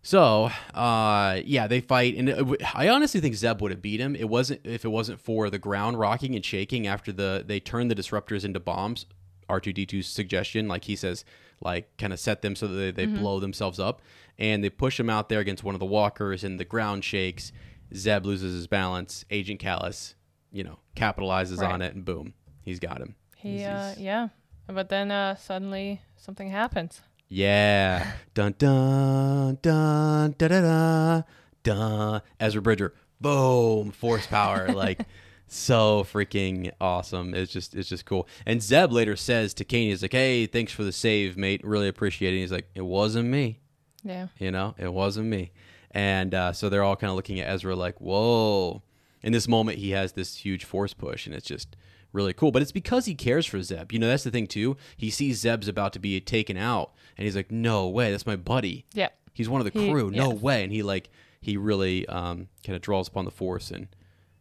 So, 0.04 0.50
uh, 0.74 1.42
yeah, 1.44 1.68
they 1.68 1.82
fight, 1.82 2.16
and 2.16 2.30
w- 2.30 2.58
I 2.74 2.88
honestly 2.88 3.20
think 3.20 3.36
Zeb 3.36 3.62
would 3.62 3.72
have 3.72 3.82
beat 3.82 4.00
him. 4.00 4.16
It 4.16 4.30
wasn't 4.30 4.62
if 4.64 4.86
it 4.86 4.88
wasn't 4.90 5.20
for 5.20 5.50
the 5.50 5.60
ground 5.60 6.00
rocking 6.00 6.34
and 6.34 6.46
shaking 6.46 6.88
after 6.88 7.12
the 7.12 7.44
they 7.46 7.60
turned 7.60 7.92
the 7.92 7.96
disruptors 7.96 8.46
into 8.46 8.60
bombs. 8.62 9.06
R 9.50 9.60
two 9.60 9.74
D 9.74 9.86
2s 9.86 10.06
suggestion, 10.06 10.68
like 10.68 10.86
he 10.86 10.96
says, 10.96 11.24
like 11.62 11.96
kind 11.98 12.14
of 12.14 12.20
set 12.20 12.42
them 12.42 12.56
so 12.56 12.68
that 12.68 12.76
they, 12.78 12.92
they 12.92 13.06
blow 13.06 13.40
themselves 13.40 13.80
up, 13.80 14.02
and 14.38 14.64
they 14.64 14.70
push 14.70 15.00
him 15.00 15.10
out 15.10 15.30
there 15.30 15.40
against 15.40 15.64
one 15.64 15.76
of 15.76 15.80
the 15.80 15.86
walkers, 15.86 16.44
and 16.44 16.60
the 16.60 16.66
ground 16.66 17.04
shakes. 17.04 17.52
Zeb 17.96 18.26
loses 18.26 18.54
his 18.54 18.68
balance. 18.68 19.24
Agent 19.32 19.62
Kallus, 19.62 20.14
you 20.52 20.64
know, 20.64 20.78
capitalizes 20.96 21.60
Right. 21.60 21.72
on 21.72 21.82
it, 21.82 21.96
and 21.96 22.04
boom, 22.04 22.34
he's 22.62 22.80
got 22.80 23.00
him. 23.00 23.16
He. 23.38 23.60
He's- 23.60 23.68
Uh. 23.70 23.88
he's- 23.96 24.00
Yeah. 24.00 24.28
But 24.68 24.90
then 24.90 25.10
uh 25.12 25.36
suddenly 25.36 26.02
something 26.18 26.50
happens. 26.50 27.02
Yeah. 27.30 28.12
dun 28.34 28.56
dun 28.58 29.58
dun 29.62 30.36
da 30.38 30.48
da 30.50 30.62
da 30.62 31.22
dun. 31.64 32.22
Ezra 32.40 32.62
Bridger. 32.62 32.94
Boom. 33.22 33.92
Force 33.92 34.28
power. 34.28 34.68
like 34.74 35.00
so 35.48 36.04
freaking 36.04 36.72
awesome. 36.82 37.34
It's 37.34 37.52
just 37.52 37.76
it's 37.76 37.90
just 37.90 38.06
cool. 38.06 38.28
And 38.46 38.62
Zeb 38.62 38.92
later 38.92 39.16
says 39.16 39.54
to 39.56 39.64
Kane, 39.66 39.90
he's 39.90 40.02
like, 40.02 40.12
Hey, 40.12 40.46
thanks 40.46 40.72
for 40.72 40.84
the 40.84 40.92
save, 40.92 41.38
mate. 41.38 41.62
Really 41.64 41.88
appreciate 41.88 42.34
it. 42.34 42.38
He's 42.40 42.52
like, 42.52 42.70
It 42.76 42.86
wasn't 42.86 43.30
me. 43.30 43.60
Yeah. 44.04 44.28
You 44.38 44.52
know, 44.52 44.76
it 44.78 44.92
wasn't 44.94 45.28
me. 45.28 45.52
And 45.92 46.34
uh, 46.34 46.54
so 46.54 46.70
they're 46.70 46.84
all 46.84 46.96
kind 46.96 47.10
of 47.10 47.16
looking 47.16 47.40
at 47.40 47.50
Ezra 47.50 47.76
like, 47.76 48.00
Whoa. 48.00 48.84
In 49.24 49.32
this 49.34 49.48
moment 49.48 49.80
he 49.80 49.92
has 49.92 50.14
this 50.14 50.36
huge 50.38 50.64
force 50.66 50.94
push 50.94 51.26
and 51.26 51.34
it's 51.36 51.48
just 51.48 51.76
really 52.14 52.34
cool. 52.34 52.52
But 52.52 52.62
it's 52.62 52.72
because 52.72 53.06
he 53.06 53.16
cares 53.16 53.46
for 53.46 53.62
Zeb. 53.62 53.92
You 53.92 54.00
know, 54.00 54.08
that's 54.08 54.24
the 54.24 54.32
thing 54.32 54.48
too. 54.48 54.78
He 54.96 55.10
sees 55.10 55.40
Zeb's 55.40 55.68
about 55.68 55.94
to 55.94 56.00
be 56.00 56.20
taken 56.20 56.58
out 56.58 56.92
and 57.18 57.26
he's 57.26 57.36
like, 57.36 57.52
No 57.52 57.88
way, 57.88 58.12
that's 58.12 58.26
my 58.28 58.36
buddy. 58.36 58.86
Yeah. 58.94 59.10
He's 59.34 59.48
one 59.50 59.62
of 59.66 59.72
the 59.72 59.80
He- 59.80 59.92
crew. 59.92 60.12
No 60.12 60.32
yes. 60.34 60.42
way. 60.42 60.64
And 60.64 60.74
he 60.74 60.84
like 60.84 61.10
he 61.40 61.56
really 61.56 62.06
um, 62.08 62.48
kind 62.66 62.76
of 62.76 62.82
draws 62.82 63.08
upon 63.08 63.24
the 63.24 63.32
force 63.32 63.72
and 63.72 63.88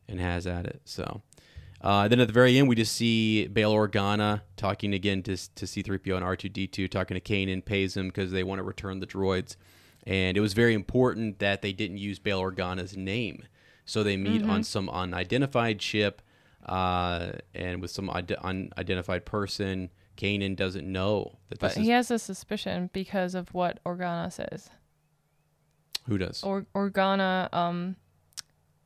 and 0.09 0.21
has 0.21 0.47
at 0.47 0.67
it. 0.67 0.81
So 0.85 1.23
uh, 1.81 2.09
then 2.09 2.21
at 2.21 2.27
the 2.27 2.33
very 2.33 2.59
end, 2.59 2.69
we 2.69 2.75
just 2.75 2.95
see 2.95 3.47
Bail 3.49 3.73
Organa 3.75 4.43
talking 4.57 4.95
again 4.95 5.23
to 5.25 5.37
to 5.37 5.67
C3PO 5.67 6.17
and 6.17 6.25
R2D2, 6.25 6.91
talking 6.91 7.19
to 7.19 7.21
Kanan, 7.21 7.65
pays 7.65 7.97
him 7.97 8.09
because 8.09 8.31
they 8.31 8.43
want 8.45 8.59
to 8.59 8.63
return 8.63 9.01
the 9.01 9.07
droids. 9.07 9.57
And 10.07 10.37
it 10.37 10.41
was 10.41 10.53
very 10.53 10.73
important 10.75 11.41
that 11.41 11.63
they 11.63 11.73
didn't 11.73 11.99
use 11.99 12.19
Bail 12.19 12.41
Organa's 12.41 12.97
name. 12.97 13.43
So 13.85 14.03
they 14.03 14.17
meet 14.17 14.43
Mm-hmm. 14.43 14.51
on 14.51 14.63
some 14.65 14.89
unidentified 14.91 15.81
ship 15.83 16.23
uh, 16.65 17.33
and 17.55 17.81
with 17.81 17.91
some 17.91 18.09
ide- 18.11 18.33
unidentified 18.33 19.25
person. 19.25 19.91
Kanan 20.17 20.57
doesn't 20.57 20.91
know 20.91 21.39
that 21.51 21.59
But 21.59 21.73
is 21.73 21.77
he 21.77 21.91
has 21.91 22.11
a 22.11 22.19
suspicion 22.19 22.89
because 22.93 23.35
of 23.35 23.53
what 23.53 23.81
Organa 23.85 24.33
says. 24.33 24.71
Who 26.09 26.19
does? 26.19 26.43
Or- 26.43 26.67
Organa 26.75 27.53
um, 27.53 27.97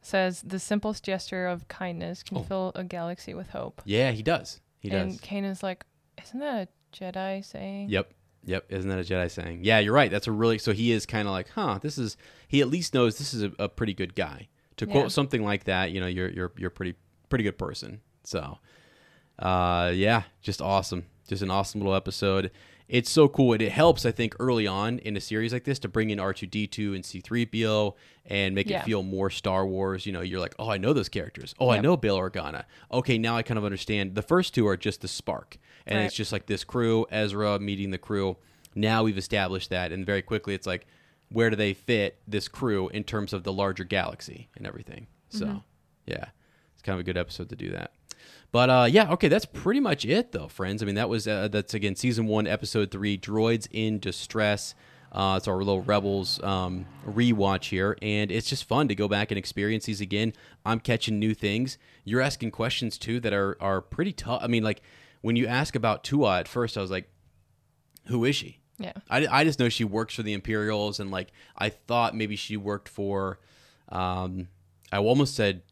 says 0.03 0.43
the 0.43 0.59
simplest 0.59 1.05
gesture 1.05 1.47
of 1.47 1.69
kindness 1.69 2.23
can 2.23 2.39
Oh. 2.39 2.43
fill 2.43 2.73
a 2.75 2.85
galaxy 2.85 3.35
with 3.35 3.51
hope. 3.51 3.83
yeah, 3.85 4.11
he 4.13 4.23
does. 4.23 4.61
He 4.79 4.89
and 4.91 5.11
does. 5.11 5.19
And 5.19 5.23
Kanan's 5.23 5.63
like, 5.63 5.85
isn't 6.23 6.41
that 6.41 6.69
a 6.69 6.97
Jedi 6.97 7.45
saying? 7.45 7.91
Yep. 7.91 8.13
Yep. 8.45 8.65
Isn't 8.71 8.89
that 8.89 8.99
a 8.99 9.03
Jedi 9.03 9.31
saying? 9.31 9.61
Yeah, 9.65 9.79
you're 9.81 9.93
right. 9.93 10.11
That's 10.11 10.27
a 10.27 10.33
really 10.33 10.57
so 10.59 10.73
he 10.73 10.93
is 10.93 11.05
kind 11.05 11.29
of 11.29 11.33
like, 11.33 11.49
huh, 11.51 11.79
this 11.83 11.99
is 11.99 12.17
he 12.49 12.61
at 12.63 12.69
least 12.69 12.95
knows 12.95 13.19
this 13.19 13.35
is 13.35 13.43
a, 13.43 13.53
a 13.59 13.69
pretty 13.69 13.93
good 13.95 14.15
guy. 14.15 14.49
To 14.79 14.87
Yeah. 14.87 14.93
quote 14.93 15.13
something 15.13 15.45
like 15.45 15.65
that, 15.65 15.91
you 15.93 16.01
know, 16.01 16.07
you're 16.07 16.31
you're 16.31 16.53
you're 16.57 16.69
a 16.69 16.73
pretty 16.73 16.95
pretty 17.29 17.45
good 17.45 17.59
person. 17.59 18.01
So 18.25 18.59
uh 19.39 19.93
yeah, 19.95 20.23
just 20.43 20.61
awesome. 20.63 21.05
Just 21.29 21.43
an 21.43 21.51
awesome 21.51 21.81
little 21.81 21.95
episode. 21.95 22.51
It's 22.91 23.09
so 23.09 23.29
cool. 23.29 23.53
And 23.53 23.63
it 23.63 23.71
helps, 23.71 24.05
I 24.05 24.11
think, 24.11 24.35
early 24.41 24.67
on 24.67 24.99
in 24.99 25.17
a 25.17 25.21
series 25.21 25.53
like 25.53 25.63
this 25.63 25.79
to 25.79 25.89
bring 25.89 26.11
in 26.11 26.19
R2D2 26.19 26.95
and 26.97 27.05
C3PO 27.05 27.95
and 28.27 28.53
make 28.53 28.69
Yeah. 28.69 28.81
it 28.81 28.85
feel 28.85 29.05
more 29.05 29.31
Star 29.31 29.65
Wars. 29.65 30.07
You 30.07 30.13
know, 30.13 30.23
you're 30.23 30.41
like, 30.41 30.57
oh, 30.59 30.69
I 30.69 30.77
know 30.77 30.93
those 30.93 31.09
characters. 31.09 31.55
Oh, 31.61 31.71
I 31.71 31.81
know 31.81 31.97
Bail 31.97 32.19
Organa. 32.19 32.65
Okay, 32.91 33.17
now 33.17 33.37
I 33.37 33.43
kind 33.43 33.59
of 33.59 33.65
understand. 33.65 34.17
The 34.17 34.23
first 34.23 34.55
two 34.55 34.67
are 34.67 34.77
just 34.77 35.03
the 35.03 35.09
spark. 35.09 35.57
And 35.87 35.99
Right. 35.99 36.05
it's 36.07 36.17
just 36.17 36.33
like 36.33 36.47
this 36.47 36.65
crew, 36.65 37.07
Ezra 37.13 37.61
meeting 37.61 37.93
the 37.93 37.99
crew. 37.99 38.37
Now 38.75 39.05
we've 39.05 39.19
established 39.19 39.71
that. 39.71 39.93
And 39.93 40.05
very 40.05 40.23
quickly, 40.23 40.55
it's 40.55 40.67
like, 40.67 40.87
where 41.29 41.49
do 41.49 41.55
they 41.55 41.75
fit 41.75 42.19
this 42.27 42.49
crew 42.49 42.89
in 42.89 43.05
terms 43.05 43.33
of 43.33 43.45
the 43.45 43.53
larger 43.53 43.85
galaxy 43.85 44.49
and 44.57 44.67
everything? 44.67 45.07
So, 45.29 45.47
mm-hmm. 45.47 45.59
yeah, 46.07 46.25
it's 46.75 46.83
kind 46.83 46.95
of 46.95 47.01
a 47.01 47.05
good 47.05 47.17
episode 47.17 47.51
to 47.51 47.57
do 47.57 47.71
that. 47.71 47.93
But 48.53 48.71
uh, 48.71 48.89
yeah, 48.91 49.11
okay, 49.13 49.29
that's 49.29 49.45
pretty 49.45 49.81
much 49.81 50.05
it, 50.05 50.33
though, 50.33 50.49
friends. 50.49 50.83
I 50.83 50.87
mean, 50.87 50.97
that 50.97 51.09
was 51.09 51.29
uh, 51.29 51.49
that's 51.49 51.75
again 51.75 51.95
season 51.95 52.27
one, 52.27 52.47
episode 52.47 52.91
three, 52.91 53.17
droids 53.17 53.69
in 53.71 54.01
distress. 54.01 54.75
Uh, 55.13 55.35
it's 55.37 55.49
our 55.49 55.59
little 55.59 55.83
Rebels 55.83 56.41
um, 56.43 56.87
rewatch 57.07 57.71
here, 57.71 57.97
and 58.01 58.31
it's 58.31 58.49
just 58.49 58.65
fun 58.65 58.89
to 58.89 58.95
go 58.95 59.09
back 59.09 59.31
and 59.31 59.39
experience 59.39 59.87
these 59.87 60.01
again. 60.01 60.33
I'm 60.65 60.81
catching 60.81 61.19
new 61.19 61.35
things. 61.35 61.79
You're 62.05 62.21
asking 62.21 62.53
questions 62.53 62.99
too 62.99 63.21
that 63.21 63.33
are 63.33 63.57
are 63.61 63.81
pretty 63.81 64.13
tough. 64.13 64.41
I 64.43 64.47
mean, 64.49 64.63
like 64.63 64.83
when 65.21 65.37
you 65.37 65.47
ask 65.47 65.77
about 65.77 66.03
Tua 66.05 66.41
at 66.41 66.49
first, 66.49 66.77
I 66.77 66.81
was 66.81 66.91
like, 66.91 67.09
"Who 68.07 68.25
is 68.25 68.35
she?" 68.35 68.59
Yeah. 68.79 68.95
I, 69.11 69.27
I 69.27 69.45
just 69.45 69.61
know 69.61 69.69
she 69.69 69.85
works 69.85 70.15
for 70.15 70.23
the 70.23 70.33
Imperials, 70.33 70.99
and 70.99 71.11
like 71.11 71.29
I 71.57 71.69
thought 71.69 72.17
maybe 72.17 72.35
she 72.35 72.57
worked 72.57 72.89
for, 72.89 73.39
um, 73.91 74.49
I 74.91 74.99
almost 74.99 75.37
said 75.37 75.63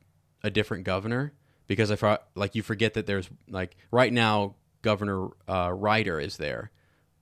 a 0.45 0.51
different 0.51 0.85
governor 0.85 1.33
because 1.69 1.93
I 1.93 1.97
thought 1.97 2.27
like 2.35 2.57
you 2.57 2.63
forget 2.63 2.95
that 2.95 3.07
there's 3.07 3.31
like 3.49 3.77
right 3.93 4.13
now 4.13 4.57
Governor 4.83 5.29
uh, 5.49 5.73
Ryder 5.73 6.19
is 6.19 6.37
there, 6.37 6.71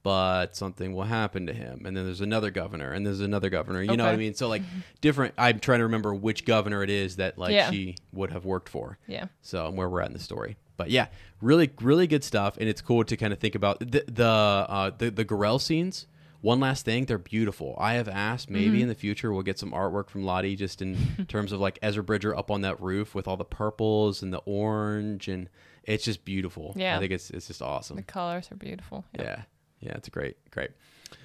but 0.02 0.54
something 0.56 0.94
will 0.94 1.02
happen 1.04 1.46
to 1.46 1.52
him, 1.52 1.84
and 1.84 1.96
then 1.96 2.04
there's 2.04 2.20
another 2.20 2.50
governor, 2.50 2.92
and 2.92 3.04
there's 3.04 3.20
another 3.20 3.50
governor. 3.50 3.82
You 3.82 3.96
know 3.96 4.04
what 4.04 4.14
I 4.14 4.16
mean? 4.16 4.34
So 4.34 4.48
like 4.48 4.62
different. 5.00 5.34
I'm 5.36 5.58
trying 5.58 5.78
to 5.80 5.84
remember 5.84 6.14
which 6.14 6.44
governor 6.44 6.82
it 6.82 6.90
is 6.90 7.16
that 7.16 7.36
like 7.38 7.52
Yeah. 7.52 7.70
she 7.70 7.96
would 8.12 8.30
have 8.30 8.44
worked 8.44 8.68
for. 8.68 8.98
Yeah. 9.06 9.26
So 9.42 9.66
and 9.66 9.76
where 9.76 9.88
we're 9.88 10.00
at 10.00 10.08
in 10.08 10.12
the 10.12 10.18
story. 10.20 10.56
But 10.76 10.90
yeah, 10.90 11.06
really, 11.40 11.70
really 11.80 12.06
good 12.06 12.22
stuff, 12.22 12.56
and 12.58 12.68
it's 12.68 12.82
cool 12.82 13.02
to 13.04 13.16
kind 13.16 13.32
of 13.32 13.38
think 13.38 13.54
about 13.54 13.80
the 13.80 14.04
the 14.06 14.24
uh, 14.26 14.90
the, 14.96 15.10
the 15.10 15.24
Garel 15.24 15.60
scenes. 15.60 16.06
One 16.46 16.60
last 16.60 16.84
thing, 16.84 17.06
they're 17.06 17.18
beautiful. 17.18 17.74
I 17.76 17.94
have 17.94 18.08
asked 18.08 18.48
maybe 18.50 18.66
Mm-hmm. 18.66 18.82
in 18.82 18.88
the 18.88 18.94
future 18.94 19.32
we'll 19.32 19.42
get 19.42 19.58
some 19.58 19.72
artwork 19.72 20.08
from 20.10 20.24
Lottie 20.24 20.54
just 20.54 20.80
in 20.80 20.96
terms 21.28 21.50
of 21.50 21.58
like 21.60 21.76
Ezra 21.82 22.04
Bridger 22.04 22.36
up 22.36 22.52
on 22.52 22.60
that 22.60 22.80
roof 22.80 23.16
with 23.16 23.26
all 23.26 23.36
the 23.36 23.44
purples 23.44 24.22
and 24.22 24.32
the 24.32 24.38
orange, 24.46 25.26
and 25.26 25.48
it's 25.82 26.04
just 26.04 26.24
beautiful. 26.24 26.72
Yeah. 26.76 26.96
I 26.96 27.00
think 27.00 27.10
it's 27.10 27.30
it's 27.30 27.48
just 27.48 27.62
awesome. 27.62 27.96
The 27.96 28.02
colors 28.02 28.48
are 28.52 28.56
beautiful. 28.56 29.04
Yeah. 29.14 29.22
Yeah. 29.22 29.42
Yeah, 29.80 29.92
it's 29.96 30.08
great. 30.08 30.36
Great. 30.52 30.70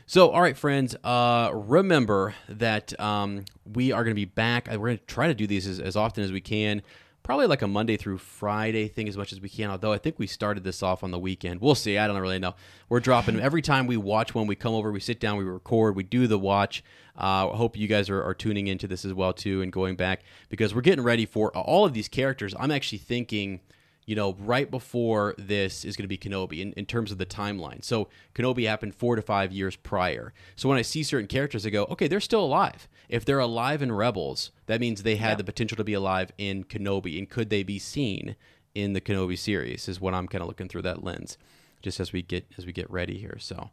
So, 0.08 0.30
all 0.32 0.42
right, 0.42 0.58
friends, 0.58 0.96
uh, 1.04 1.52
remember 1.54 2.36
that 2.50 3.00
um, 3.00 3.46
we 3.72 3.92
are 3.94 4.04
going 4.04 4.12
to 4.14 4.20
be 4.20 4.26
back. 4.26 4.68
Uh, 4.68 4.78
We're 4.80 4.88
going 4.90 4.98
to 4.98 5.06
try 5.06 5.28
to 5.28 5.34
do 5.34 5.48
these 5.48 5.66
as, 5.68 5.80
as 5.80 5.96
often 5.96 6.24
as 6.24 6.32
we 6.34 6.42
can. 6.42 6.82
Probably 7.24 7.46
like 7.46 7.62
a 7.62 7.68
Monday 7.68 7.98
through 7.98 8.18
Friday 8.18 8.88
thing 8.88 9.08
as 9.08 9.16
much 9.16 9.32
as 9.32 9.40
we 9.40 9.48
can, 9.48 9.70
although 9.70 9.94
I 9.94 10.00
think 10.00 10.18
we 10.18 10.26
started 10.28 10.64
this 10.64 10.82
off 10.82 11.04
on 11.04 11.12
the 11.12 11.20
weekend. 11.20 11.62
We'll 11.62 11.76
see. 11.76 11.98
I 11.98 12.08
don't 12.08 12.18
really 12.18 12.40
know. 12.40 12.56
We're 12.90 13.00
dropping 13.00 13.40
every 13.40 13.62
time 13.62 13.86
we 13.86 13.96
watch 13.96 14.34
one, 14.34 14.48
we 14.48 14.56
come 14.56 14.74
over, 14.74 14.92
we 14.92 15.00
sit 15.00 15.20
down, 15.20 15.38
we 15.38 15.44
record, 15.44 15.96
we 15.96 16.04
do 16.04 16.26
the 16.26 16.40
watch. 16.40 16.84
Uh, 17.16 17.52
I 17.52 17.56
hope 17.56 17.78
you 17.78 17.88
guys 17.88 18.10
are, 18.10 18.24
are 18.24 18.34
tuning 18.34 18.68
into 18.68 18.88
this 18.88 19.06
as 19.06 19.14
well, 19.14 19.34
too, 19.34 19.62
and 19.62 19.72
going 19.72 19.96
back 19.96 20.22
because 20.50 20.74
we're 20.74 20.82
getting 20.82 21.04
ready 21.04 21.26
for 21.26 21.56
all 21.56 21.86
of 21.86 21.94
these 21.94 22.08
characters. 22.08 22.56
I'm 22.60 22.72
actually 22.72 22.98
thinking 23.00 23.60
you 24.06 24.16
know, 24.16 24.34
right 24.40 24.70
before 24.70 25.36
this 25.38 25.86
is 25.86 25.96
going 25.96 26.04
to 26.04 26.08
be 26.08 26.18
Kenobi 26.18 26.60
in, 26.60 26.74
in 26.74 26.86
terms 26.86 27.12
of 27.12 27.18
the 27.18 27.26
timeline. 27.26 27.84
So 27.84 28.10
Kenobi 28.36 28.68
happened 28.68 28.96
four 28.96 29.16
to 29.16 29.22
five 29.22 29.52
years 29.52 29.76
prior. 29.76 30.34
So 30.56 30.68
when 30.68 30.78
I 30.78 30.82
see 30.82 31.04
certain 31.04 31.28
characters, 31.28 31.66
I 31.66 31.70
go, 31.70 31.86
okay, 31.86 32.08
they're 32.08 32.20
still 32.20 32.44
alive. 32.44 32.88
If 33.10 33.26
they're 33.26 33.40
alive 33.40 33.82
in 33.82 33.92
Rebels, 33.92 34.52
that 34.66 34.80
means 34.82 35.04
they 35.04 35.18
had 35.18 35.32
Yeah. 35.32 35.36
the 35.36 35.44
potential 35.44 35.78
to 35.78 35.84
be 35.84 35.94
alive 35.94 36.32
in 36.38 36.64
Kenobi. 36.64 37.18
And 37.18 37.30
could 37.30 37.50
they 37.50 37.64
be 37.64 37.78
seen 37.80 38.36
in 38.74 38.94
the 38.94 39.02
Kenobi 39.02 39.38
series? 39.38 39.88
Is 39.88 40.02
what 40.02 40.14
I'm 40.14 40.28
kind 40.28 40.42
of 40.42 40.48
looking 40.48 40.68
through 40.68 40.82
that 40.84 41.04
lens, 41.04 41.38
just 41.82 42.00
as 42.00 42.12
we 42.12 42.22
get 42.22 42.48
as 42.58 42.66
we 42.66 42.72
get 42.74 42.90
ready 42.90 43.18
here. 43.20 43.38
So. 43.40 43.70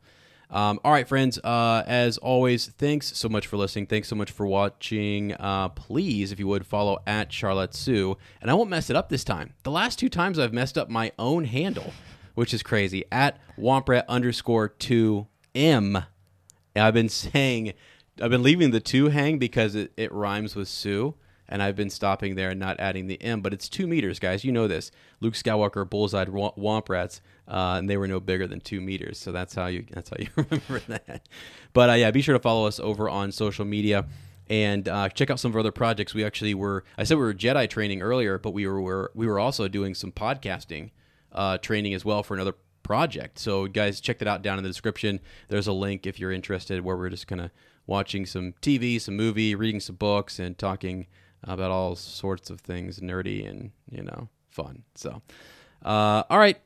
Um, 0.50 0.80
all 0.82 0.92
right, 0.92 1.06
friends. 1.06 1.38
Uh, 1.38 1.82
as 1.86 2.16
always, 2.18 2.68
thanks 2.78 3.16
so 3.16 3.28
much 3.28 3.46
for 3.46 3.56
listening. 3.56 3.86
Thanks 3.86 4.08
so 4.08 4.16
much 4.16 4.30
for 4.30 4.46
watching. 4.46 5.34
Uh, 5.34 5.68
please, 5.68 6.32
if 6.32 6.38
you 6.38 6.46
would, 6.46 6.66
follow 6.66 6.98
at 7.06 7.32
Charlotte 7.32 7.74
Sue, 7.74 8.16
and 8.40 8.50
I 8.50 8.54
won't 8.54 8.70
mess 8.70 8.88
it 8.88 8.96
up 8.96 9.08
this 9.10 9.24
time. 9.24 9.52
The 9.62 9.70
last 9.70 9.98
two 9.98 10.08
times 10.08 10.38
I've 10.38 10.54
messed 10.54 10.78
up 10.78 10.88
my 10.88 11.12
own 11.18 11.44
handle, 11.44 11.92
which 12.34 12.54
is 12.54 12.62
crazy. 12.62 13.04
At 13.12 13.38
Womprat 13.58 14.04
underscore 14.08 14.68
two 14.68 15.26
M. 15.54 16.04
I've 16.74 16.94
been 16.94 17.08
saying, 17.08 17.74
I've 18.22 18.30
been 18.30 18.42
leaving 18.42 18.70
the 18.70 18.80
two 18.80 19.08
hang 19.08 19.38
because 19.38 19.74
it, 19.74 19.92
it 19.96 20.12
rhymes 20.12 20.56
with 20.56 20.68
Sue, 20.68 21.14
and 21.48 21.62
I've 21.62 21.76
been 21.76 21.90
stopping 21.90 22.34
there 22.34 22.50
and 22.50 22.60
not 22.60 22.78
adding 22.78 23.06
the 23.06 23.20
M. 23.22 23.40
But 23.40 23.52
it's 23.52 23.68
two 23.68 23.86
meters, 23.86 24.18
guys. 24.18 24.44
You 24.44 24.52
know 24.52 24.68
this. 24.68 24.90
Luke 25.20 25.34
Skywalker 25.34 25.88
bullseyed 25.88 26.28
womp 26.28 26.88
rats, 26.88 27.20
uh, 27.46 27.76
and 27.78 27.88
they 27.88 27.96
were 27.96 28.08
no 28.08 28.20
bigger 28.20 28.46
than 28.46 28.60
two 28.60 28.80
meters. 28.80 29.18
So 29.18 29.32
that's 29.32 29.54
how 29.54 29.66
you 29.66 29.84
that's 29.90 30.10
how 30.10 30.16
you 30.18 30.28
remember 30.36 30.80
that. 30.88 31.28
But 31.72 31.90
uh, 31.90 31.94
yeah, 31.94 32.10
be 32.10 32.22
sure 32.22 32.34
to 32.34 32.42
follow 32.42 32.66
us 32.66 32.78
over 32.80 33.08
on 33.08 33.32
social 33.32 33.64
media. 33.64 34.06
And 34.50 34.88
uh, 34.88 35.10
check 35.10 35.28
out 35.28 35.38
some 35.38 35.50
of 35.50 35.56
our 35.56 35.60
other 35.60 35.72
projects. 35.72 36.14
We 36.14 36.24
actually 36.24 36.54
were. 36.54 36.84
I 36.96 37.04
said 37.04 37.18
we 37.18 37.24
were 37.24 37.34
Jedi 37.34 37.68
training 37.68 38.00
earlier, 38.00 38.38
but 38.38 38.52
we 38.52 38.66
were, 38.66 38.80
were 38.80 39.12
we 39.14 39.26
were 39.26 39.38
also 39.38 39.68
doing 39.68 39.94
some 39.94 40.10
podcasting 40.10 40.90
uh, 41.32 41.58
training 41.58 41.92
as 41.92 42.04
well 42.04 42.22
for 42.22 42.34
another 42.34 42.54
project. 42.82 43.38
So, 43.38 43.66
guys, 43.66 44.00
check 44.00 44.18
that 44.20 44.28
out 44.28 44.40
down 44.40 44.56
in 44.56 44.64
the 44.64 44.70
description. 44.70 45.20
There's 45.48 45.66
a 45.66 45.72
link 45.72 46.06
if 46.06 46.18
you're 46.18 46.32
interested 46.32 46.82
where 46.82 46.96
we're 46.96 47.10
just 47.10 47.26
kind 47.26 47.42
of 47.42 47.50
watching 47.86 48.24
some 48.24 48.54
TV, 48.62 48.98
some 48.98 49.14
movie, 49.16 49.54
reading 49.54 49.80
some 49.80 49.96
books, 49.96 50.38
and 50.38 50.56
talking 50.56 51.06
about 51.44 51.70
all 51.70 51.94
sorts 51.96 52.50
of 52.50 52.60
things 52.60 53.00
nerdy 53.00 53.48
and, 53.48 53.70
you 53.90 54.02
know, 54.02 54.28
fun. 54.50 54.82
So, 54.94 55.22
uh, 55.84 56.22
all 56.28 56.38
right. 56.38 56.58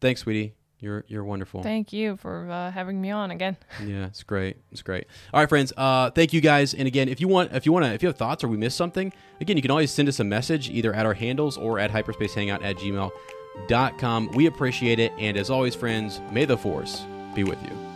Thanks, 0.00 0.22
sweetie. 0.22 0.54
You're, 0.78 1.04
you're 1.08 1.24
wonderful. 1.24 1.62
Thank 1.62 1.92
you 1.92 2.16
for 2.16 2.50
uh, 2.50 2.70
having 2.70 3.00
me 3.00 3.10
on 3.10 3.30
again. 3.30 3.56
Yeah, 3.84 4.06
it's 4.06 4.22
great. 4.22 4.56
It's 4.72 4.80
great. 4.82 5.06
All 5.34 5.40
right, 5.40 5.48
friends. 5.48 5.72
Uh, 5.76 6.10
thank 6.10 6.32
you 6.32 6.40
guys. 6.40 6.72
And 6.72 6.86
again, 6.88 7.08
if 7.08 7.20
you 7.20 7.28
want, 7.28 7.52
if 7.52 7.66
you 7.66 7.72
want 7.72 7.84
to, 7.84 7.92
if 7.92 8.02
you 8.02 8.08
have 8.08 8.16
thoughts 8.16 8.42
or 8.42 8.48
we 8.48 8.56
missed 8.56 8.78
something, 8.78 9.12
again, 9.40 9.56
you 9.56 9.62
can 9.62 9.70
always 9.70 9.90
send 9.90 10.08
us 10.08 10.20
a 10.20 10.24
message 10.24 10.70
either 10.70 10.94
at 10.94 11.04
our 11.04 11.14
handles 11.14 11.58
or 11.58 11.78
at 11.78 11.90
hyperspacehangout 11.90 12.62
at 12.64 12.76
gmail.com. 12.76 14.30
We 14.32 14.46
appreciate 14.46 14.98
it. 14.98 15.12
And 15.18 15.36
as 15.36 15.50
always, 15.50 15.74
friends, 15.74 16.20
may 16.30 16.46
the 16.46 16.56
force 16.56 17.02
be 17.34 17.44
with 17.44 17.62
you. 17.62 17.89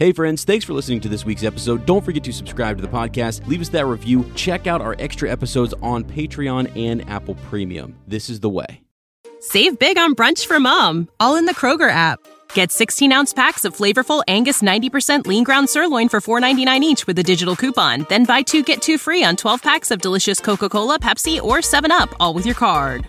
Hey, 0.00 0.12
friends, 0.12 0.44
thanks 0.44 0.64
for 0.64 0.74
listening 0.74 1.00
to 1.00 1.08
this 1.08 1.24
week's 1.24 1.42
episode. 1.42 1.84
Don't 1.84 2.04
forget 2.04 2.22
to 2.22 2.32
subscribe 2.32 2.76
to 2.76 2.82
the 2.82 2.88
podcast, 2.88 3.44
leave 3.48 3.60
us 3.60 3.68
that 3.70 3.84
review, 3.84 4.30
check 4.36 4.68
out 4.68 4.80
our 4.80 4.94
extra 5.00 5.28
episodes 5.28 5.74
on 5.82 6.04
Patreon 6.04 6.70
and 6.76 7.02
Apple 7.10 7.34
Premium. 7.50 7.96
This 8.06 8.30
is 8.30 8.38
the 8.38 8.48
way. 8.48 8.80
Save 9.40 9.80
big 9.80 9.98
on 9.98 10.14
brunch 10.14 10.46
for 10.46 10.60
mom, 10.60 11.08
all 11.18 11.34
in 11.34 11.46
the 11.46 11.54
Kroger 11.54 11.90
app. 11.90 12.20
Get 12.54 12.70
16 12.70 13.10
ounce 13.10 13.32
packs 13.32 13.64
of 13.64 13.76
flavorful 13.76 14.22
Angus 14.28 14.62
90% 14.62 15.26
lean 15.26 15.42
ground 15.42 15.68
sirloin 15.68 16.08
for 16.08 16.20
$4.99 16.20 16.80
each 16.82 17.08
with 17.08 17.18
a 17.18 17.24
digital 17.24 17.56
coupon. 17.56 18.06
Then 18.08 18.24
buy 18.24 18.42
two 18.42 18.62
get 18.62 18.80
two 18.80 18.98
free 18.98 19.24
on 19.24 19.34
12 19.34 19.64
packs 19.64 19.90
of 19.90 20.00
delicious 20.00 20.38
Coca 20.38 20.68
Cola, 20.68 21.00
Pepsi, 21.00 21.42
or 21.42 21.56
7UP, 21.56 22.14
all 22.20 22.34
with 22.34 22.46
your 22.46 22.54
card. 22.54 23.08